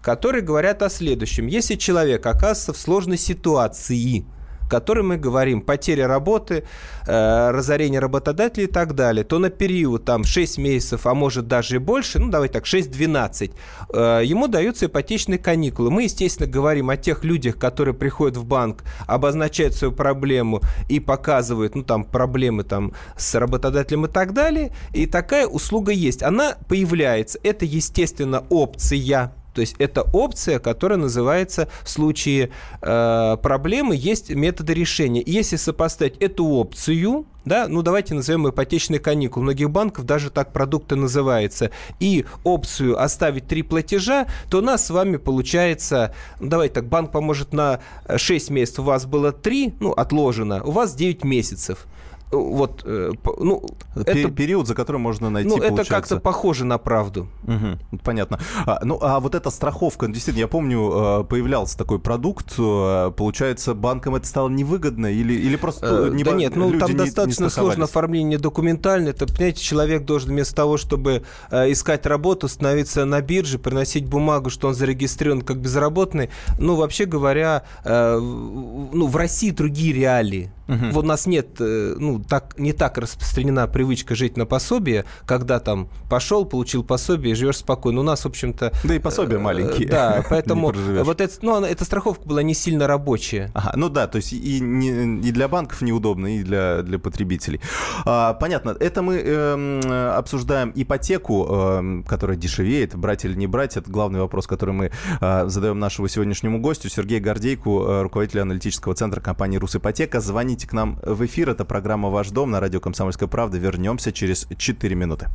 [0.00, 1.46] которые говорят о следующем.
[1.46, 4.26] Если человек оказывается в сложной ситуации,
[4.68, 6.64] который мы говорим, потеря работы,
[7.06, 11.76] э, разорение работодателей и так далее, то на период там 6 месяцев, а может даже
[11.76, 13.52] и больше, ну давайте так, 6-12,
[13.92, 15.90] э, ему даются ипотечные каникулы.
[15.90, 21.74] Мы, естественно, говорим о тех людях, которые приходят в банк, обозначают свою проблему и показывают,
[21.74, 24.72] ну там проблемы там с работодателем и так далее.
[24.92, 26.22] И такая услуга есть.
[26.22, 27.38] Она появляется.
[27.42, 34.72] Это, естественно, опция то есть это опция, которая называется в случае э, проблемы есть методы
[34.72, 35.20] решения.
[35.26, 39.40] Если сопоставить эту опцию, да, ну давайте назовем ипотечный каникул.
[39.40, 41.72] У многих банков даже так продукты называются.
[41.98, 47.10] И опцию оставить три платежа, то у нас с вами получается, ну давайте так, банк
[47.10, 47.80] поможет на
[48.16, 51.88] 6 месяцев, у вас было 3, ну отложено, у вас 9 месяцев
[52.30, 53.64] вот, э, ну,
[53.94, 57.28] это, период, за которым можно найти, Ну, это как-то похоже на правду.
[57.44, 58.38] Угу, понятно.
[58.66, 63.74] А, ну, а вот эта страховка, действительно, я помню, э, появлялся такой продукт, э, получается,
[63.74, 67.84] банкам это стало невыгодно или, или просто не Да нет, ну, там достаточно не сложно
[67.84, 69.08] оформление документально.
[69.08, 74.68] Это, понимаете, человек должен вместо того, чтобы искать работу, становиться на бирже, приносить бумагу, что
[74.68, 76.30] он зарегистрирован как безработный.
[76.58, 80.50] Ну, вообще говоря, ну, в России другие реалии.
[80.68, 80.90] Угу.
[80.92, 85.60] Вот у нас нет, э, ну, так, не так распространена привычка жить на пособие, когда
[85.60, 88.00] там пошел, получил пособие живешь спокойно.
[88.00, 88.72] У нас, в общем-то...
[88.84, 89.88] Да и пособие э, маленькие.
[89.88, 90.72] Да, поэтому
[91.04, 93.50] вот это, ну, эта страховка была не сильно рабочая.
[93.54, 97.60] Ага, ну да, то есть и, не, и для банков неудобно, и для, для потребителей.
[98.04, 98.76] А, понятно.
[98.78, 103.76] Это мы э, обсуждаем ипотеку, э, которая дешевеет, брать или не брать.
[103.76, 108.94] Это главный вопрос, который мы э, задаем нашему сегодняшнему гостю, Сергею Гордейку, э, руководителю аналитического
[108.94, 110.20] центра компании «Русипотека».
[110.20, 111.50] Звоните к нам в эфир.
[111.50, 113.58] Это программа «Ваш дом» на радио «Комсомольская правда».
[113.58, 115.28] Вернемся через 4 минуты.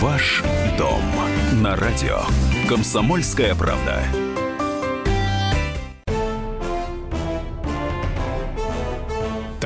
[0.00, 0.42] «Ваш
[0.78, 1.02] дом»
[1.62, 2.20] на радио
[2.68, 4.02] «Комсомольская правда».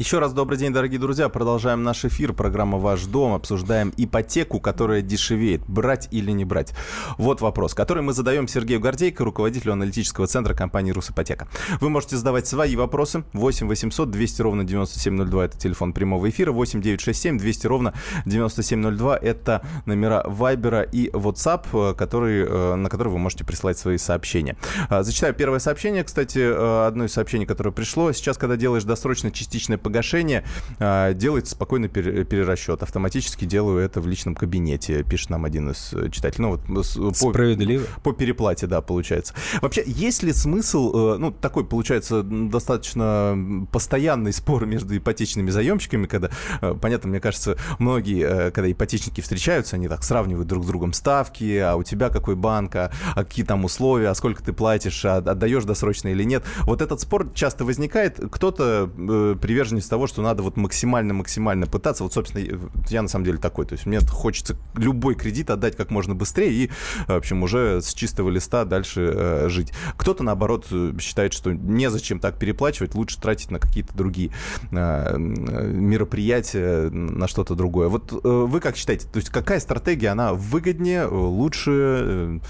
[0.00, 1.28] Еще раз добрый день, дорогие друзья.
[1.28, 2.32] Продолжаем наш эфир.
[2.32, 3.34] Программа «Ваш дом».
[3.34, 5.60] Обсуждаем ипотеку, которая дешевеет.
[5.68, 6.72] Брать или не брать?
[7.18, 11.48] Вот вопрос, который мы задаем Сергею Гордейко, руководителю аналитического центра компании «Русипотека».
[11.82, 13.24] Вы можете задавать свои вопросы.
[13.34, 16.50] 8 800 200 ровно 9702– это телефон прямого эфира.
[16.50, 17.92] 8 967 200 ровно
[18.24, 24.56] 9702– это номера Вайбера и WhatsApp, который, э, на который вы можете присылать свои сообщения.
[24.88, 26.04] А, зачитаю первое сообщение.
[26.04, 28.10] Кстати, э, одно из сообщений, которое пришло.
[28.12, 30.44] Сейчас, когда делаешь досрочно частичное погашения
[30.78, 32.82] э, делается спокойно перерасчет.
[32.82, 36.44] Автоматически делаю это в личном кабинете, пишет нам один из э, читателей.
[36.44, 37.84] Ну, вот, Справедливо.
[37.96, 39.34] По, по переплате, да, получается.
[39.60, 46.30] Вообще, есть ли смысл, э, ну, такой, получается, достаточно постоянный спор между ипотечными заемщиками, когда,
[46.60, 51.58] э, понятно, мне кажется, многие, когда ипотечники встречаются, они так сравнивают друг с другом ставки,
[51.58, 55.16] а у тебя какой банк, а, а какие там условия, а сколько ты платишь, а
[55.16, 56.44] отдаешь досрочно или нет.
[56.62, 58.20] Вот этот спор часто возникает.
[58.30, 62.02] Кто-то э, привержен из того, что надо вот максимально-максимально пытаться.
[62.02, 62.44] Вот, собственно,
[62.88, 63.66] я на самом деле такой.
[63.66, 66.70] То есть мне хочется любой кредит отдать как можно быстрее и,
[67.06, 69.72] в общем, уже с чистого листа дальше э, жить.
[69.96, 70.66] Кто-то, наоборот,
[71.00, 74.32] считает, что незачем так переплачивать, лучше тратить на какие-то другие
[74.70, 77.88] э, мероприятия, на что-то другое.
[77.88, 82.40] Вот э, вы как считаете, то есть какая стратегия, она выгоднее, лучше?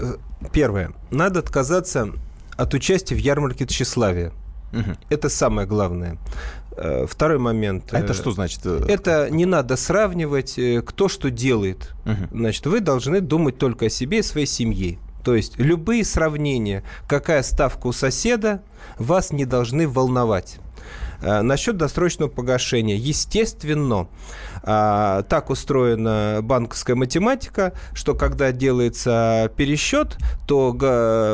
[0.00, 0.16] Э,
[0.52, 0.92] первое.
[1.10, 2.12] Надо отказаться
[2.58, 4.32] от участия в ярмарке тщеславия.
[4.72, 4.96] Угу.
[5.08, 6.18] Это самое главное.
[6.76, 7.84] Э, второй момент.
[7.92, 8.60] А это что значит?
[8.64, 11.94] Э, это не надо сравнивать, э, кто что делает.
[12.04, 12.36] Угу.
[12.38, 14.98] Значит, вы должны думать только о себе и своей семье.
[15.24, 18.62] То есть любые сравнения, какая ставка у соседа,
[18.98, 20.58] вас не должны волновать.
[21.20, 22.94] Насчет досрочного погашения.
[22.94, 24.06] Естественно,
[24.62, 30.70] а, так устроена банковская математика, что когда делается пересчет, то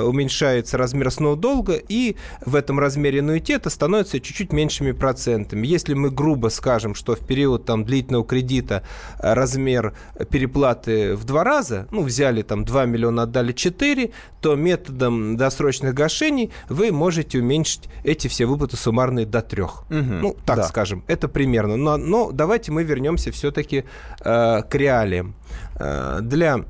[0.07, 5.66] уменьшается размер основного долга, и в этом размере аннуитета становится чуть-чуть меньшими процентами.
[5.66, 8.83] Если мы грубо скажем, что в период там, длительного кредита
[9.18, 9.94] размер
[10.30, 16.50] переплаты в два раза, ну, взяли там 2 миллиона, отдали 4, то методом досрочных гашений
[16.68, 19.85] вы можете можете уменьшить эти все выплаты суммарные до трех.
[19.90, 20.62] Угу, ну, так да.
[20.64, 21.77] скажем, это примерно.
[21.77, 23.85] Но, но давайте мы вернемся все-таки
[24.20, 25.35] э, к реалиям.
[25.77, 26.64] Э, для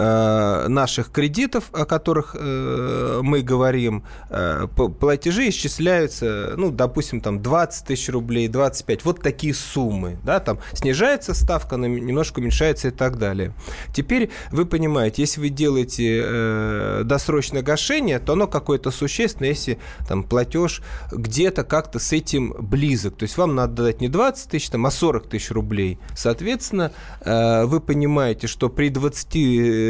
[0.00, 4.66] наших кредитов, о которых э, мы говорим, э,
[4.98, 11.34] платежи исчисляются, ну, допустим, там 20 тысяч рублей, 25, вот такие суммы, да, там снижается
[11.34, 13.52] ставка, она немножко уменьшается и так далее.
[13.94, 20.22] Теперь вы понимаете, если вы делаете э, досрочное гашение, то оно какое-то существенное, если там
[20.22, 20.82] платеж
[21.12, 24.90] где-то как-то с этим близок, то есть вам надо дать не 20 тысяч, там, а
[24.90, 25.98] 40 тысяч рублей.
[26.16, 29.89] Соответственно, э, вы понимаете, что при 20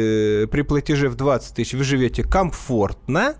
[0.51, 3.35] при платеже в 20 тысяч вы живете комфортно,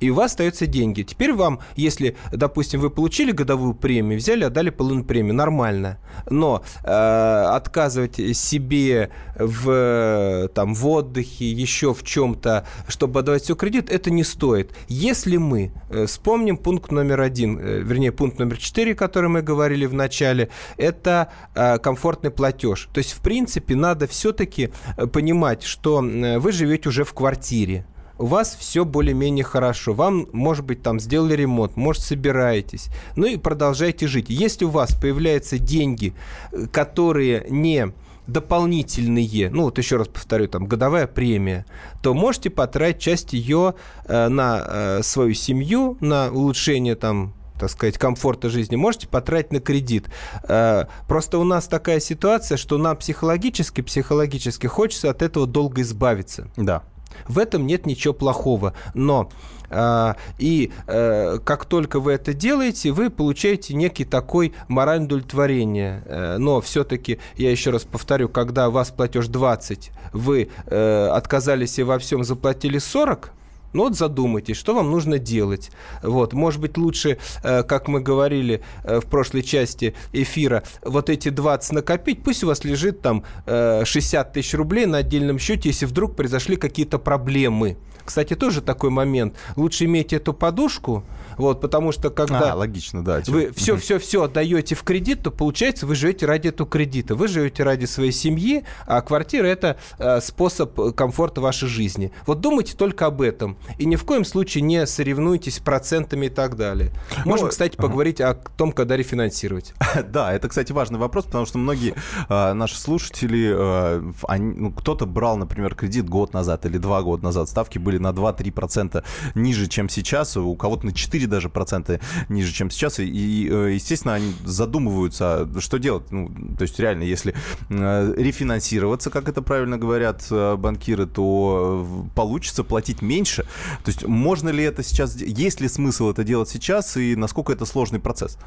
[0.00, 1.02] и у вас остаются деньги.
[1.02, 5.98] Теперь вам, если, допустим, вы получили годовую премию, взяли, отдали половину премии, нормально.
[6.28, 13.90] Но э, отказывать себе в, там, в отдыхе, еще в чем-то, чтобы отдавать все кредит,
[13.90, 14.72] это не стоит.
[14.88, 19.86] Если мы э, вспомним пункт номер один, э, вернее, пункт номер четыре, который мы говорили
[19.86, 22.88] в начале, это э, комфортный платеж.
[22.92, 27.84] То есть, в принципе, надо все-таки э, понимать, что вы живете уже в квартире
[28.20, 29.94] у вас все более-менее хорошо.
[29.94, 32.88] Вам, может быть, там сделали ремонт, может, собираетесь.
[33.16, 34.26] Ну и продолжайте жить.
[34.28, 36.12] Если у вас появляются деньги,
[36.52, 37.92] э, которые не
[38.26, 41.64] дополнительные, ну вот еще раз повторю, там годовая премия,
[42.02, 47.98] то можете потратить часть ее э, на э, свою семью, на улучшение там так сказать,
[47.98, 50.06] комфорта жизни, можете потратить на кредит.
[50.48, 56.48] Э, просто у нас такая ситуация, что нам психологически, психологически хочется от этого долго избавиться.
[56.56, 56.84] Да.
[57.26, 58.74] В этом нет ничего плохого.
[58.94, 59.30] Но
[59.70, 66.02] а, и э, как только вы это делаете, вы получаете некий такой моральное удовлетворение.
[66.06, 71.78] Э, но все-таки, я еще раз повторю, когда у вас платеж 20, вы э, отказались
[71.78, 73.32] и во всем заплатили 40,
[73.72, 75.70] ну вот задумайтесь, что вам нужно делать.
[76.02, 81.28] Вот, может быть, лучше, э, как мы говорили э, в прошлой части эфира, вот эти
[81.28, 85.86] 20 накопить, пусть у вас лежит там 60 э, тысяч рублей на отдельном счете, если
[85.86, 87.76] вдруг произошли какие-то проблемы.
[88.10, 89.36] Кстати, тоже такой момент.
[89.54, 91.04] Лучше иметь эту подушку,
[91.36, 95.94] вот, потому что когда а, логично, да, вы все-все-все отдаете в кредит, то получается вы
[95.94, 97.14] живете ради этого кредита.
[97.14, 102.10] Вы живете ради своей семьи, а квартира– это э, способ комфорта вашей жизни.
[102.26, 103.56] Вот думайте только об этом.
[103.78, 106.90] И ни в коем случае не соревнуйтесь процентами и так далее.
[107.24, 108.40] Можем, ну, кстати, поговорить ага.
[108.44, 109.72] о том, когда рефинансировать.
[110.10, 111.94] Да, это, кстати, важный вопрос, потому что многие
[112.28, 117.22] э, наши слушатели, э, они, ну, кто-то брал, например, кредит год назад или два года
[117.22, 122.52] назад, ставки были на 2-3% ниже, чем сейчас, у кого-то на 4 даже проценты ниже,
[122.52, 122.98] чем сейчас.
[122.98, 126.10] И, э, естественно, они задумываются, что делать.
[126.10, 127.34] Ну, то есть реально, если
[127.68, 133.42] э, рефинансироваться, как это правильно говорят э, банкиры, то получится платить меньше.
[133.84, 137.64] То есть можно ли это сейчас, есть ли смысл это делать сейчас и насколько это
[137.64, 138.38] сложный процесс?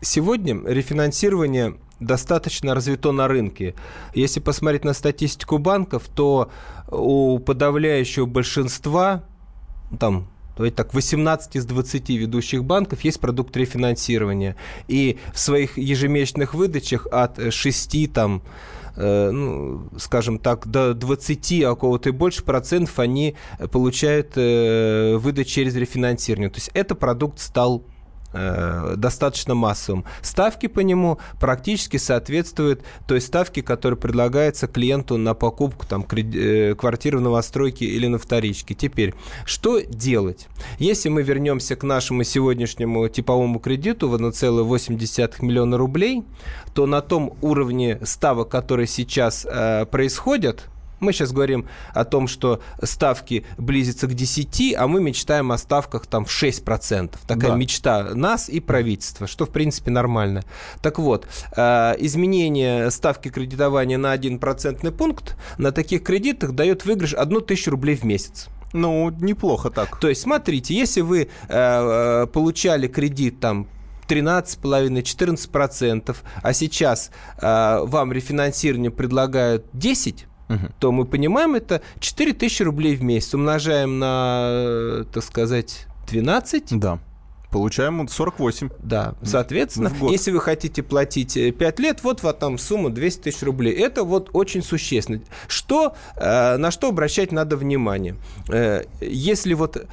[0.00, 3.74] Сегодня рефинансирование достаточно развито на рынке.
[4.14, 6.50] Если посмотреть на статистику банков, то
[6.88, 9.24] у подавляющего большинства,
[9.98, 14.56] там давайте так, 18 из 20 ведущих банков есть продукт рефинансирования.
[14.88, 18.42] И в своих ежемесячных выдачах от 6 там,
[18.96, 23.36] э, ну, скажем так, до 20, а у кого-то и больше процентов они
[23.70, 26.50] получают э, выдачи через рефинансирование.
[26.50, 27.84] То есть это продукт стал
[28.36, 30.04] Э, достаточно массовым.
[30.20, 37.18] Ставки по нему практически соответствуют той ставке, которая предлагается клиенту на покупку там, э, квартиры
[37.18, 38.74] в новостройке или на вторичке.
[38.74, 39.14] Теперь,
[39.46, 40.48] что делать?
[40.78, 46.22] Если мы вернемся к нашему сегодняшнему типовому кредиту в 1,8 миллиона рублей,
[46.74, 50.68] то на том уровне ставок, которые сейчас э, происходят,
[51.00, 56.06] мы сейчас говорим о том, что ставки близятся к 10, а мы мечтаем о ставках
[56.06, 57.14] там в 6%.
[57.26, 57.56] Такая да.
[57.56, 60.44] мечта нас и правительства, что в принципе нормально.
[60.82, 67.14] Так вот, э, изменение ставки кредитования на 1 процентный пункт на таких кредитах дает выигрыш
[67.14, 68.48] 1 тысячу рублей в месяц.
[68.72, 69.98] Ну, неплохо так.
[69.98, 73.68] То есть, смотрите, если вы э, э получали кредит там
[74.08, 80.68] 13,5-14%, а сейчас э, вам рефинансирование предлагают 10%, угу.
[80.78, 83.34] то мы понимаем, это 4 тысячи рублей в месяц.
[83.34, 86.78] Умножаем на, так сказать, 12.
[86.78, 86.98] Да.
[87.50, 88.70] Получаем 48.
[88.80, 93.42] Да, соответственно, если вы хотите платить 5 э, лет, вот вот там сумма 200 тысяч
[93.42, 93.72] рублей.
[93.72, 95.22] Это вот очень существенно.
[95.46, 98.16] Что, э, на что обращать надо внимание?
[98.48, 99.86] Э, если вот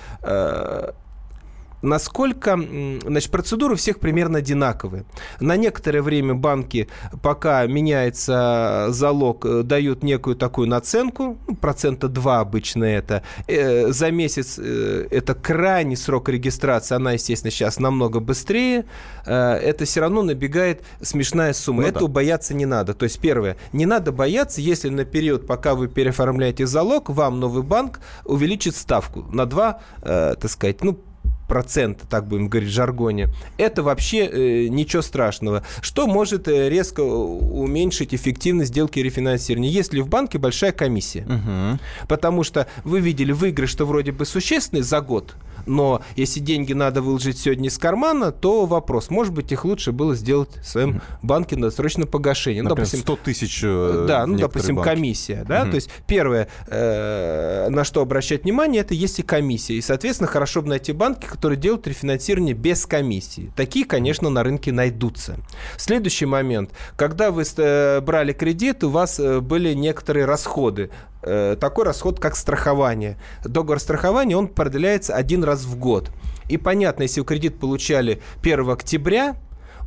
[1.84, 2.58] насколько,
[3.06, 5.06] значит, процедуры всех примерно одинаковые.
[5.40, 6.88] На некоторое время банки,
[7.22, 13.22] пока меняется залог, э, дают некую такую наценку, ну, процента 2 обычно это.
[13.48, 18.86] Э, за месяц э, это крайний срок регистрации, она, естественно, сейчас намного быстрее.
[19.26, 21.84] Это все равно набегает смешная сумма.
[21.84, 22.14] Ну, Этого да.
[22.14, 22.94] бояться не надо.
[22.94, 27.64] То есть, первое, не надо бояться, если на период, пока вы переоформляете залог, вам новый
[27.64, 31.00] банк увеличит ставку на 2, так сказать, ну,
[31.54, 35.64] процента, так будем говорить в жаргоне, это вообще э, ничего страшного.
[35.82, 41.28] Что может э, резко уменьшить эффективность сделки рефинансирования, если в банке большая комиссия?
[41.28, 42.08] Угу.
[42.08, 47.38] Потому что вы видели выигрыш-то вроде бы существенный за год, но если деньги надо выложить
[47.38, 51.70] сегодня из кармана, то вопрос, может быть, их лучше было сделать в своем банке на
[51.72, 52.64] срочное погашение.
[52.64, 54.90] Ну, Например, допустим, 100 тысяч э, Да, ну, допустим, банки.
[54.90, 55.46] комиссия.
[55.48, 55.64] Да?
[55.64, 55.70] Угу.
[55.72, 59.76] То есть первое, э, на что обращать внимание, это есть и комиссия.
[59.76, 63.52] И, соответственно, хорошо бы найти банки, которые делают рефинансирование без комиссии.
[63.56, 65.38] Такие, конечно, на рынке найдутся.
[65.78, 66.72] Следующий момент.
[66.96, 70.90] Когда вы э, брали кредит, у вас э, были некоторые расходы Э,
[71.60, 73.18] такой расход, как страхование.
[73.44, 76.12] Договор страхования, он продляется один раз в год.
[76.50, 79.36] И понятно, если вы кредит получали 1 октября,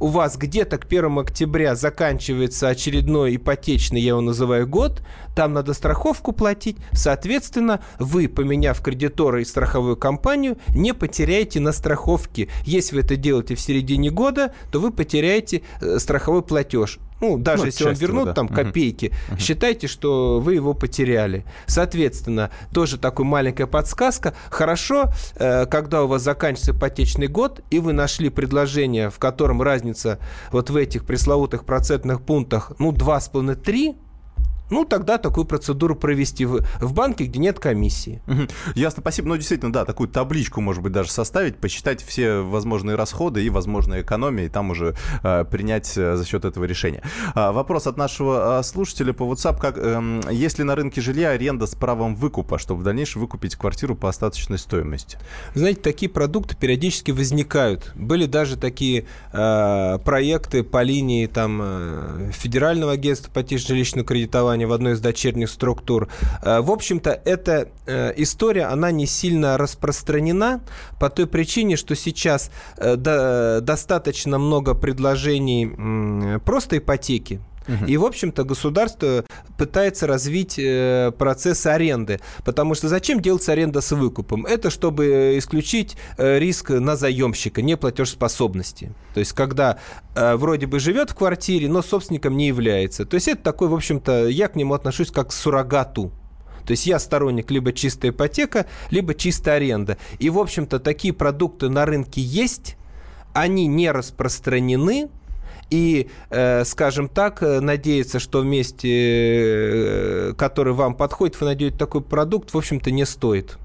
[0.01, 5.03] у вас где-то к 1 октября заканчивается очередной ипотечный, я его называю, год,
[5.35, 12.49] там надо страховку платить, соответственно, вы, поменяв кредитора и страховую компанию, не потеряете на страховке.
[12.65, 17.63] Если вы это делаете в середине года, то вы потеряете э, страховой платеж ну, даже
[17.63, 18.35] ну, если вам вернут да.
[18.35, 19.39] там копейки, угу.
[19.39, 21.45] считайте, что вы его потеряли.
[21.67, 24.35] Соответственно, тоже такая маленькая подсказка.
[24.51, 30.19] Хорошо, э, когда у вас заканчивается ипотечный год, и вы нашли предложение, в котором разница
[30.53, 33.97] вот в этих пресловутых процентных пунктах, ну, 2,5-3,
[34.71, 38.21] ну, тогда такую процедуру провести в, в банке, где нет комиссии.
[38.75, 39.29] Ясно, спасибо.
[39.29, 44.03] Ну, действительно, да, такую табличку, может быть, даже составить, посчитать все возможные расходы и возможные
[44.03, 47.03] экономии, и там уже э, принять э, за счет этого решение.
[47.35, 49.59] А, вопрос от нашего э, слушателя по WhatsApp.
[49.61, 53.57] Как, э, есть ли на рынке жилья аренда с правом выкупа, чтобы в дальнейшем выкупить
[53.57, 55.19] квартиру по остаточной стоимости?
[55.55, 57.93] Знаете, такие продукты периодически возникают.
[57.95, 64.67] Были даже такие э, проекты по линии там, э, Федерального агентства по жилищному кредитованию, образования
[64.67, 66.09] в одной из дочерних структур.
[66.43, 70.61] Э, в общем-то, эта э, история, она не сильно распространена
[70.99, 72.97] по той причине, что сейчас э,
[73.61, 77.41] достаточно много предложений просто ипотеки,
[77.87, 79.25] и, в общем-то, государство
[79.59, 82.21] пытается развить э, процесс аренды.
[82.45, 84.47] Потому что зачем делать аренда с выкупом?
[84.47, 88.93] Это чтобы исключить э, риск на заемщика, неплатежеспособности.
[89.15, 89.79] То есть, когда
[90.15, 93.05] э, вроде бы живет в квартире, но собственником не является.
[93.05, 96.13] То есть, это такой, в общем-то, я к нему отношусь как к суррогату.
[96.67, 99.99] То есть я сторонник либо чистая ипотека, либо чистая аренда.
[100.19, 102.77] И, в общем-то, такие продукты на рынке есть,
[103.33, 105.09] они не распространены,
[105.71, 112.03] и, э, скажем так, э, надеяться, что вместе, э, который вам подходит, вы найдете такой
[112.03, 113.59] продукт, в общем-то, не стоит.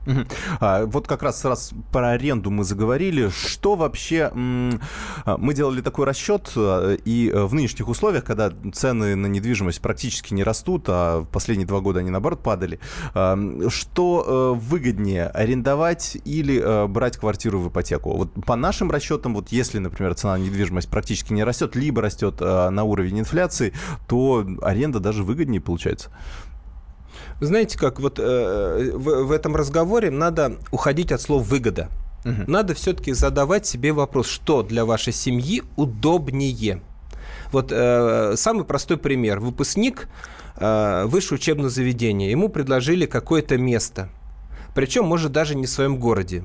[0.59, 3.29] А, вот как раз раз про аренду мы заговорили.
[3.29, 4.31] Что вообще...
[4.33, 10.85] Мы делали такой расчет, и в нынешних условиях, когда цены на недвижимость практически не растут,
[10.87, 12.79] а в последние два года они, наоборот, падали,
[13.69, 18.11] что выгоднее, арендовать или брать квартиру в ипотеку?
[18.15, 22.01] Вот по нашим расчетам, вот если, например, цена на недвижимость практически не растет, либо либо
[22.01, 23.73] растет э, на уровень инфляции,
[24.07, 26.09] то аренда даже выгоднее получается.
[27.41, 31.89] Знаете, как вот э, в, в этом разговоре надо уходить от слов выгода.
[32.23, 32.43] Угу.
[32.47, 36.81] Надо все-таки задавать себе вопрос, что для вашей семьи удобнее.
[37.51, 39.39] Вот э, самый простой пример.
[39.39, 40.07] Выпускник
[40.55, 42.29] э, высшего учебного заведения.
[42.29, 44.09] Ему предложили какое-то место.
[44.73, 46.43] Причем, может, даже не в своем городе.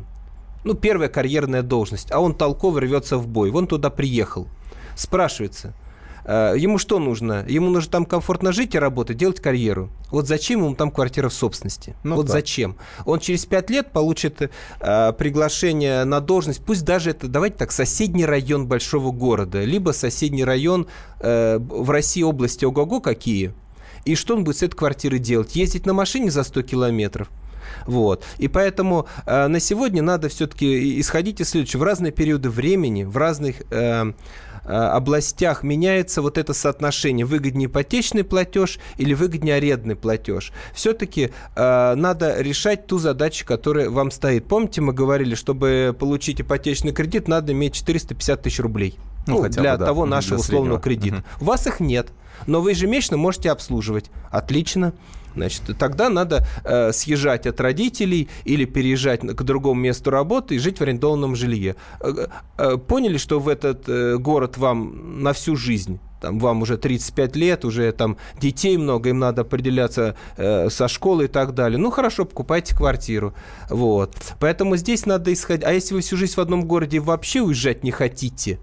[0.65, 2.11] Ну, первая карьерная должность.
[2.11, 3.51] А он толково рвется в бой.
[3.51, 4.49] Вон туда приехал.
[4.97, 5.75] Спрашивается,
[6.25, 7.45] э, ему что нужно?
[7.47, 9.91] Ему нужно там комфортно жить и работать, делать карьеру.
[10.11, 11.95] Вот зачем ему там квартира в собственности?
[12.03, 12.33] Ну, вот да.
[12.33, 12.77] зачем?
[13.05, 18.25] Он через пять лет получит э, приглашение на должность, пусть даже это, давайте так, соседний
[18.25, 20.89] район большого города, либо соседний район
[21.21, 23.53] э, в России области ого-го какие.
[24.07, 25.57] И что он будет с этой квартирой делать?
[25.57, 27.29] Ездить на машине за 100 километров?
[27.87, 28.25] Вот.
[28.39, 31.81] И поэтому э, на сегодня надо все-таки исходить из следующего.
[31.81, 34.13] В разные периоды времени, в разных э,
[34.67, 40.53] областях меняется вот это соотношение выгоднее ипотечный платеж или выгоднее арендный платеж.
[40.75, 44.47] Все-таки э, надо решать ту задачу, которая вам стоит.
[44.47, 48.99] Помните, мы говорили, чтобы получить ипотечный кредит, надо иметь 450 тысяч рублей.
[49.27, 51.17] Ну, ну для бы, да, того нашего условного кредита.
[51.17, 51.25] Угу.
[51.41, 52.09] У вас их нет,
[52.47, 54.11] но вы ежемесячно можете обслуживать.
[54.31, 54.93] Отлично.
[55.37, 60.79] Значит, тогда надо э, съезжать от родителей или переезжать к другому месту работы и жить
[60.79, 61.77] в арендованном жилье.
[62.01, 62.27] Э,
[62.59, 67.37] э, поняли, что в этот э, город вам на всю жизнь там, вам уже 35
[67.37, 71.79] лет, уже там детей много, им надо определяться э, со школы и так далее.
[71.79, 73.35] Ну, хорошо, покупайте квартиру.
[73.69, 74.15] Вот.
[74.41, 75.65] Поэтому здесь надо исходить.
[75.65, 78.59] А если вы всю жизнь в одном городе вообще уезжать не хотите,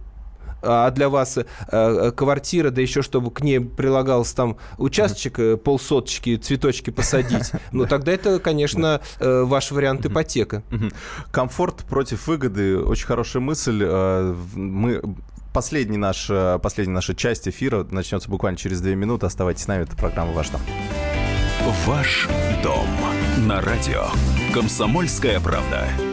[0.64, 5.58] а для вас э, э, квартира, да еще чтобы к ней прилагался там участочек, э,
[5.58, 10.64] полсоточки, цветочки посадить, ну тогда это, конечно, э, ваш вариант ипотека.
[11.32, 13.84] Комфорт против выгоды, очень хорошая мысль.
[13.84, 15.02] Мы
[15.54, 16.30] последний наш,
[16.62, 19.26] последняя наша часть эфира начнется буквально через две минуты.
[19.26, 20.62] Оставайтесь с нами, это программа «Ваш дом».
[21.86, 22.28] «Ваш
[22.64, 22.88] дом»
[23.48, 24.06] на радио
[24.54, 26.13] «Комсомольская правда».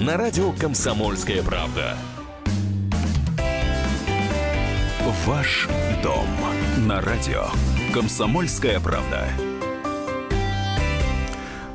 [0.00, 1.94] на радио «Комсомольская правда».
[5.26, 5.68] Ваш
[6.02, 6.26] дом
[6.86, 7.44] на радио
[7.92, 9.28] «Комсомольская правда».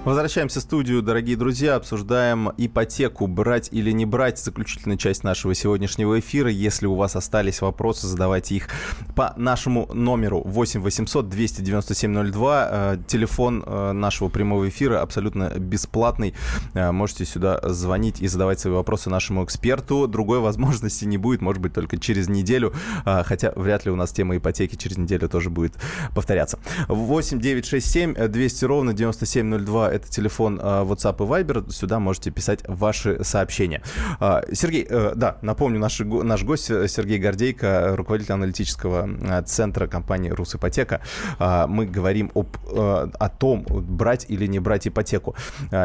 [0.05, 1.73] Возвращаемся в студию, дорогие друзья.
[1.73, 4.37] Обсуждаем ипотеку, брать или не брать.
[4.37, 6.47] Заключительная часть нашего сегодняшнего эфира.
[6.47, 8.69] Если у вас остались вопросы, задавайте их
[9.15, 12.97] по нашему номеру 8 800 297 02.
[13.07, 16.35] Телефон э, нашего прямого эфира абсолютно бесплатный.
[16.75, 20.05] Э, можете сюда звонить и задавать свои вопросы нашему эксперту.
[20.07, 22.75] Другой возможности не будет, может быть, только через неделю.
[23.07, 25.73] Э, хотя вряд ли у нас тема ипотеки через неделю тоже будет
[26.13, 26.59] повторяться.
[26.89, 31.71] 8 967 200 ровно 9702 это телефон а, WhatsApp и Viber.
[31.71, 33.81] Сюда можете писать ваши сообщения.
[34.19, 39.87] А, Сергей, э, да, напомню, наш, наш гость э, Сергей Гордейко, руководитель аналитического э, центра
[39.87, 41.01] компании «Русипотека».
[41.39, 45.35] А, мы говорим об, о том, брать или не брать ипотеку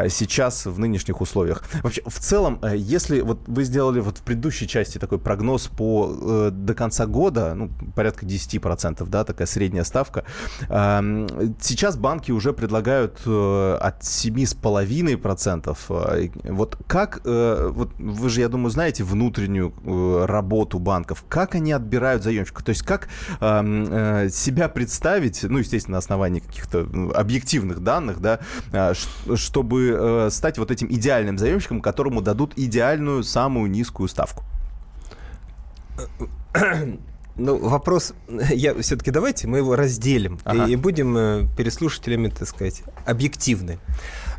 [0.09, 1.63] сейчас в нынешних условиях.
[1.83, 6.73] Вообще, в целом, если вот вы сделали вот в предыдущей части такой прогноз по до
[6.73, 10.23] конца года, ну, порядка 10%, да, такая средняя ставка,
[10.67, 15.77] сейчас банки уже предлагают от 7,5%.
[15.89, 21.55] Э, вот как, э, вот вы же, я думаю, знаете внутреннюю э, работу банков, как
[21.55, 23.07] они отбирают заемщиков, то есть как
[23.39, 28.39] эм, себя представить, ну, естественно, на основании каких-то объективных данных, да,
[29.35, 34.43] чтобы стать вот этим идеальным заемщиком, которому дадут идеальную, самую низкую ставку?
[37.41, 38.13] Ну, вопрос,
[38.51, 40.67] я все-таки давайте мы его разделим ага.
[40.67, 43.79] и, и будем э, перед слушателями, так сказать, объективны.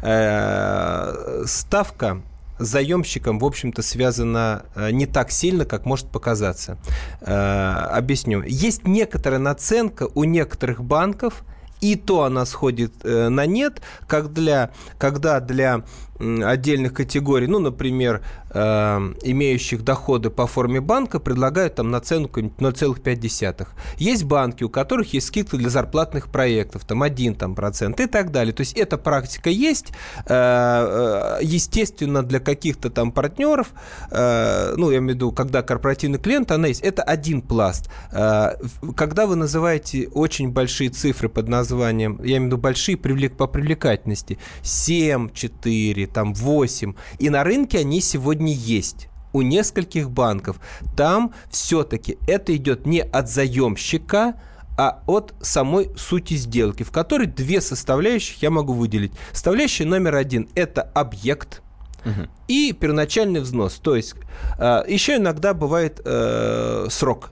[0.03, 2.23] Э, ставка
[2.59, 6.79] заемщиком, в общем-то, связана э, не так сильно, как может показаться.
[7.21, 8.45] Объясню.
[8.47, 11.45] Есть некоторая наценка у некоторых банков,
[11.81, 15.83] и то она сходит на нет, как для, когда для
[16.23, 18.61] отдельных категорий, ну, например, э,
[19.23, 23.69] имеющих доходы по форме банка, предлагают там наценку 0,5.
[23.99, 28.31] Есть банки, у которых есть скидка для зарплатных проектов, там 1 там, процент и так
[28.31, 28.53] далее.
[28.53, 29.93] То есть эта практика есть.
[30.27, 33.69] Э, э, естественно, для каких-то там партнеров,
[34.11, 36.83] э, ну, я имею в виду, когда корпоративный клиент, она есть.
[36.83, 37.91] Это один пласт.
[38.13, 38.55] Э,
[38.97, 43.47] когда вы называете очень большие цифры под названием, я имею в виду большие привлек, по
[43.47, 46.95] привлекательности, 7, 4, там 8.
[47.19, 50.61] И на рынке они сегодня есть у нескольких банков.
[50.97, 54.35] Там все-таки это идет не от заемщика,
[54.77, 59.13] а от самой сути сделки, в которой две составляющих я могу выделить.
[59.33, 61.63] Составляющая номер один– это объект,
[62.05, 62.29] угу.
[62.49, 63.75] и первоначальный взнос.
[63.75, 64.15] То есть
[64.59, 67.31] э, еще иногда бывает э, срок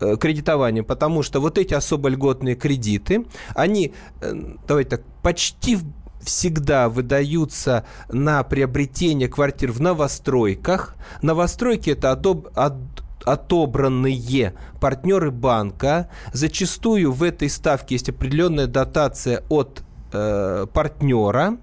[0.00, 4.32] э, кредитования, потому что вот эти особо льготные кредиты, они, э,
[4.68, 5.78] давайте так, почти
[6.22, 10.94] всегда выдаются на приобретение квартир в новостройках.
[11.22, 12.74] Новостройки это одоб, от,
[13.24, 16.08] отобранные партнеры банка.
[16.32, 21.58] Зачастую в этой ставке есть определенная дотация от э, партнера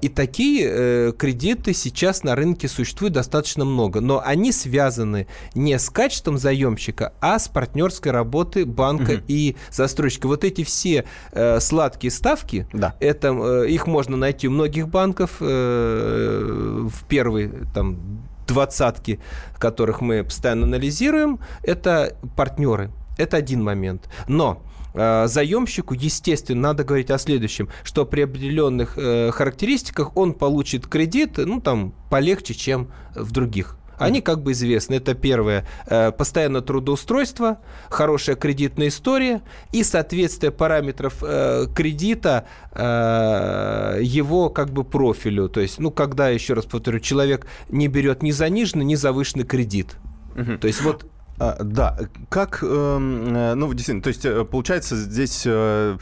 [0.00, 5.90] и такие э, кредиты сейчас на рынке существует достаточно много, но они связаны не с
[5.90, 9.22] качеством заемщика, а с партнерской работы банка угу.
[9.26, 10.28] и застройщика.
[10.28, 12.94] Вот эти все э, сладкие ставки, да.
[13.00, 17.98] это, э, их можно найти у многих банков в первый там
[18.46, 19.18] двадцатки,
[19.58, 22.90] которых мы постоянно анализируем, это партнеры.
[23.18, 24.08] Это один момент.
[24.28, 24.62] Но
[24.96, 31.60] заемщику, естественно, надо говорить о следующем, что при определенных э, характеристиках он получит кредит, ну,
[31.60, 34.94] там, полегче, чем в других они как бы известны.
[34.94, 39.42] Это первое, э, постоянное трудоустройство, хорошая кредитная история
[39.72, 45.48] и соответствие параметров э, кредита э, его как бы профилю.
[45.48, 49.96] То есть, ну, когда, еще раз повторю, человек не берет ни заниженный, ни завышенный кредит.
[50.36, 50.58] Угу.
[50.58, 51.06] То есть вот
[51.38, 55.98] а, да, как, эм, э, ну, действительно, то есть, э, получается, здесь, э,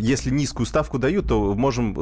[0.00, 1.96] если низкую ставку дают, то можем,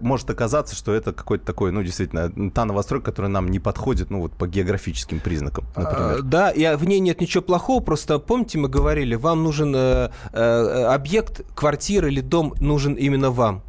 [0.00, 4.20] может оказаться, что это какой-то такой, ну, действительно, та новостройка, которая нам не подходит, ну,
[4.20, 6.22] вот по географическим признакам, например.
[6.22, 9.76] Да, и в ней нет ничего плохого, просто, помните, мы говорили, вам нужен
[10.32, 13.62] объект, квартира или дом нужен именно вам.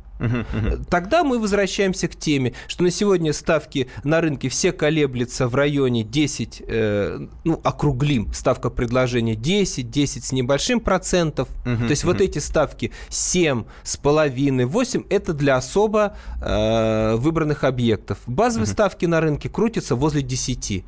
[0.89, 6.03] Тогда мы возвращаемся к теме, что на сегодня ставки на рынке все колеблются в районе
[6.03, 11.49] 10, э, ну, округлим, ставка предложения 10, 10 с небольшим процентов.
[11.63, 18.20] То есть вот эти ставки 7 с половиной, 8, это для особо э, выбранных объектов.
[18.28, 20.86] Базовые ставки на рынке крутятся возле 10.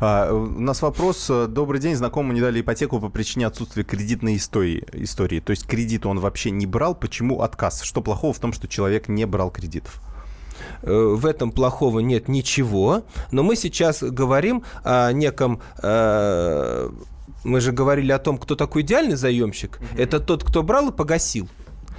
[0.00, 1.30] А, у нас вопрос.
[1.48, 1.96] Добрый день.
[1.96, 4.84] Знакомому не дали ипотеку по причине отсутствия кредитной истории.
[4.92, 5.40] истории.
[5.40, 6.94] То есть кредит он вообще не брал.
[6.94, 7.82] Почему отказ?
[7.82, 10.00] Что плохого в том, что что человек не брал кредитов?
[10.82, 16.90] Э, в этом плохого нет ничего, но мы сейчас говорим о неком э,
[17.42, 19.78] мы же говорили о том, кто такой идеальный заемщик.
[19.78, 20.02] Mm-hmm.
[20.02, 21.48] Это тот, кто брал и погасил.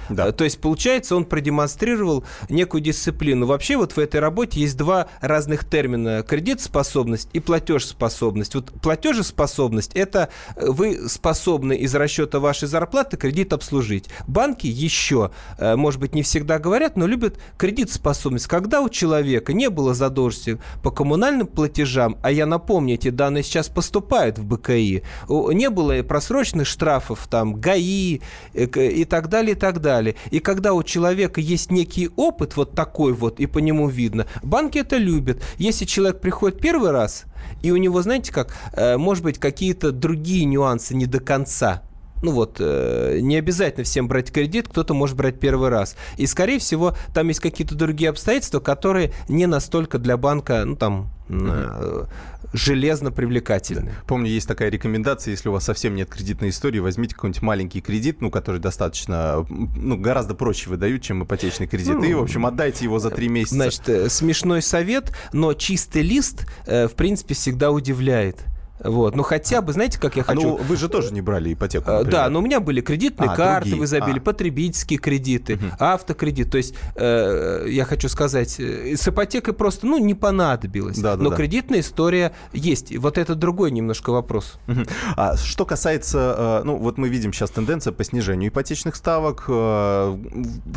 [0.08, 0.28] Да.
[0.28, 3.46] Э, то есть, получается, он продемонстрировал некую дисциплину.
[3.46, 6.22] Вообще вот в этой работе есть два разных термина.
[6.22, 8.54] Кредитоспособность и платежеспособность.
[8.54, 14.08] Вот платежеспособность– это э, вы способны из расчета вашей зарплаты кредит обслужить.
[14.26, 18.46] Банки еще, э, может быть, не всегда говорят, но любят кредитоспособность.
[18.46, 23.68] Когда у человека не было задолженности по коммунальным платежам, а я напомню, эти данные сейчас
[23.68, 28.20] поступают в БКИ, не было просроченных штрафов, там, ГАИ
[28.54, 30.14] и так далее, и так далее далее.
[30.30, 34.78] И когда у человека есть некий опыт вот такой вот, и по нему видно, банки
[34.78, 35.42] это любят.
[35.58, 37.24] Если человек приходит первый раз,
[37.62, 41.82] и у него, знаете как, э, может быть, какие-то другие нюансы не до конца,
[42.22, 45.96] ну вот, э, не обязательно всем брать кредит, кто-то может брать первый раз.
[46.16, 51.10] И, скорее всего, там есть какие-то другие обстоятельства, которые не настолько для банка, ну там,
[51.28, 52.04] э,
[52.52, 53.92] железно привлекательны.
[54.06, 58.20] Помню, есть такая рекомендация, если у вас совсем нет кредитной истории, возьмите какой-нибудь маленький кредит,
[58.20, 61.94] ну, который достаточно, ну, гораздо проще выдают, чем ипотечный кредит.
[61.94, 63.56] Ну, и, в общем, отдайте его за три месяца.
[63.56, 68.44] Значит, э, смешной совет, но чистый лист, в принципе, всегда удивляет.
[68.84, 69.14] Вот.
[69.14, 70.42] Ну, хотя бы, знаете, как я хочу...
[70.42, 72.12] Ну, вы же тоже не брали ипотеку, например.
[72.12, 73.82] Да, но у меня были кредитные а, карты другие.
[73.82, 74.22] в изобилии, а.
[74.22, 75.66] потребительские кредиты, угу.
[75.78, 76.50] автокредит.
[76.50, 80.98] То есть, э, я хочу сказать, э, с ипотекой просто, ну, не понадобилось.
[80.98, 81.36] Да, да, но да.
[81.36, 82.96] кредитная история есть.
[82.96, 84.58] Вот это другой немножко вопрос.
[84.68, 84.80] Угу.
[85.16, 89.44] А что касается, э, ну, вот мы видим сейчас тенденция по снижению ипотечных ставок.
[89.48, 90.16] Э,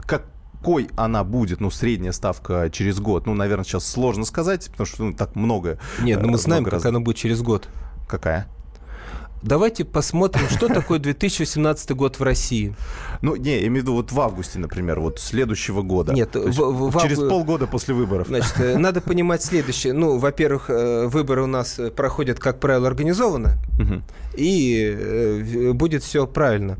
[0.05, 0.25] как
[0.65, 3.27] какой она будет, ну, средняя ставка через год?
[3.27, 5.77] Ну, наверное, сейчас сложно сказать, потому что ну, так много.
[6.01, 6.85] Нет, но мы знаем, как раз...
[6.85, 7.69] она будет через год.
[8.07, 8.47] Какая?
[9.45, 12.73] Давайте посмотрим, что такое 2018 год в России.
[13.21, 16.13] Ну, не, я имею в виду вот в августе, например, вот следующего года.
[16.13, 17.29] Нет, в, в, через в...
[17.29, 18.27] полгода после выборов.
[18.27, 19.93] Значит, э, надо понимать следующее.
[19.93, 24.01] Ну, во-первых, э, выборы у нас э, проходят, как правило, организованно, угу.
[24.33, 26.77] и будет все правильно.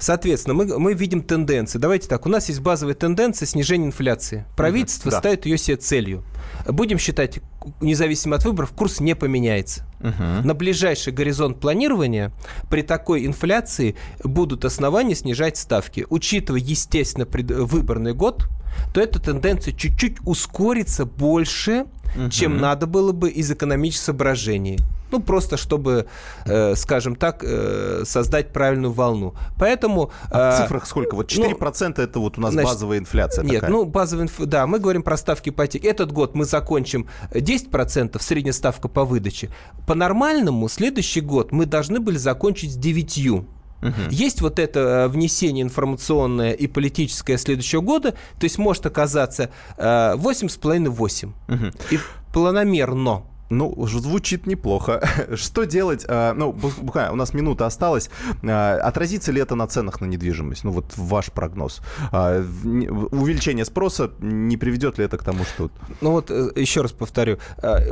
[0.00, 1.78] Соответственно, мы, мы видим тенденции.
[1.78, 4.46] Давайте так, у нас есть базовая тенденция снижения инфляции.
[4.56, 5.18] Правительство угу, да.
[5.18, 6.22] ставит ее себе целью.
[6.68, 7.40] Будем считать,
[7.80, 9.84] независимо от выборов, курс не поменяется.
[10.00, 10.46] Угу.
[10.46, 12.32] На ближайший горизонт планирования
[12.70, 16.06] при такой инфляции будут основания снижать ставки.
[16.10, 18.48] Учитывая, естественно, выборный год,
[18.92, 21.86] то эта тенденция чуть-чуть ускорится больше,
[22.16, 22.30] угу.
[22.30, 24.78] чем надо было бы из экономических соображений.
[25.10, 26.06] Ну, просто чтобы,
[26.44, 29.34] э, скажем так, э, создать правильную волну.
[29.58, 30.10] Поэтому...
[30.30, 31.14] А в э, цифрах сколько?
[31.14, 33.70] Вот 4% ну, это вот у нас значит, базовая инфляция Нет, такая.
[33.70, 35.86] ну, базовая инфляция, да, мы говорим про ставки ипотеки.
[35.86, 39.50] Этот год мы закончим 10%, средняя ставка по выдаче.
[39.86, 43.44] По-нормальному следующий год мы должны были закончить с 9%.
[43.82, 43.92] Угу.
[44.10, 51.26] Есть вот это э, внесение информационное и политическое следующего года, то есть может оказаться 8,5-8.
[51.48, 51.64] Угу.
[51.90, 51.98] И
[52.32, 53.24] планомерно.
[53.48, 55.00] Ну, звучит неплохо.
[55.34, 56.04] Что делать?
[56.08, 58.10] А, ну, буквально, у нас минута осталась.
[58.42, 60.64] А, отразится ли это на ценах на недвижимость?
[60.64, 61.80] Ну, вот ваш прогноз.
[62.12, 65.70] А, увеличение спроса не приведет ли это к тому, что...
[66.00, 67.38] Ну, вот еще раз повторю.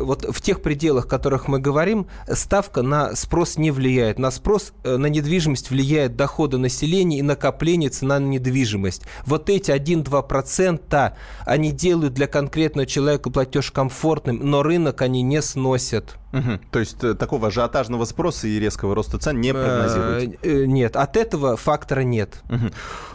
[0.00, 4.18] Вот в тех пределах, о которых мы говорим, ставка на спрос не влияет.
[4.18, 9.02] На спрос, на недвижимость влияет доходы населения и накопление цена на недвижимость.
[9.24, 11.12] Вот эти 1-2%
[11.46, 16.16] они делают для конкретного человека платеж комфортным, но рынок они не сносят.
[16.34, 16.58] Угу.
[16.72, 20.38] То есть э, такого ажиотажного спроса и резкого роста цен не прогнозируете?
[20.42, 22.42] Э, нет, от этого фактора нет.
[22.50, 22.70] Угу.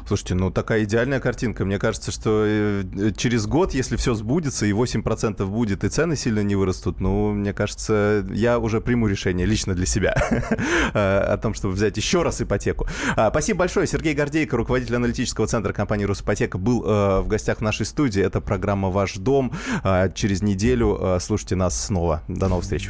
[0.07, 1.65] Слушайте, ну такая идеальная картинка.
[1.65, 6.41] Мне кажется, что э, через год, если все сбудется и 8% будет, и цены сильно
[6.43, 10.13] не вырастут, ну, мне кажется, я уже приму решение лично для себя
[10.93, 12.87] о том, чтобы взять еще раз ипотеку.
[13.17, 13.85] А, спасибо большое.
[13.85, 18.23] Сергей Гордейко, руководитель аналитического центра компании «Росипотека», был в гостях в нашей студии.
[18.23, 19.51] Это программа «Ваш дом».
[19.83, 22.23] А, через неделю слушайте нас снова.
[22.27, 22.89] До новых встреч.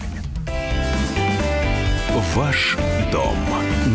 [2.36, 2.78] Ваш
[3.12, 3.36] дом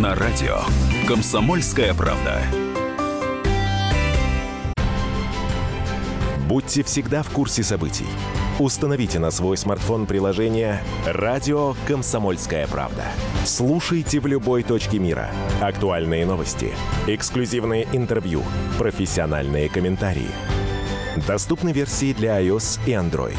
[0.01, 0.59] на радио.
[1.07, 2.43] Комсомольская правда.
[6.49, 8.07] Будьте всегда в курсе событий.
[8.59, 13.03] Установите на свой смартфон приложение «Радио Комсомольская правда».
[13.45, 15.31] Слушайте в любой точке мира.
[15.61, 16.73] Актуальные новости,
[17.09, 18.43] эксклюзивные интервью,
[18.79, 20.31] профессиональные комментарии.
[21.27, 23.39] Доступны версии для iOS и Android.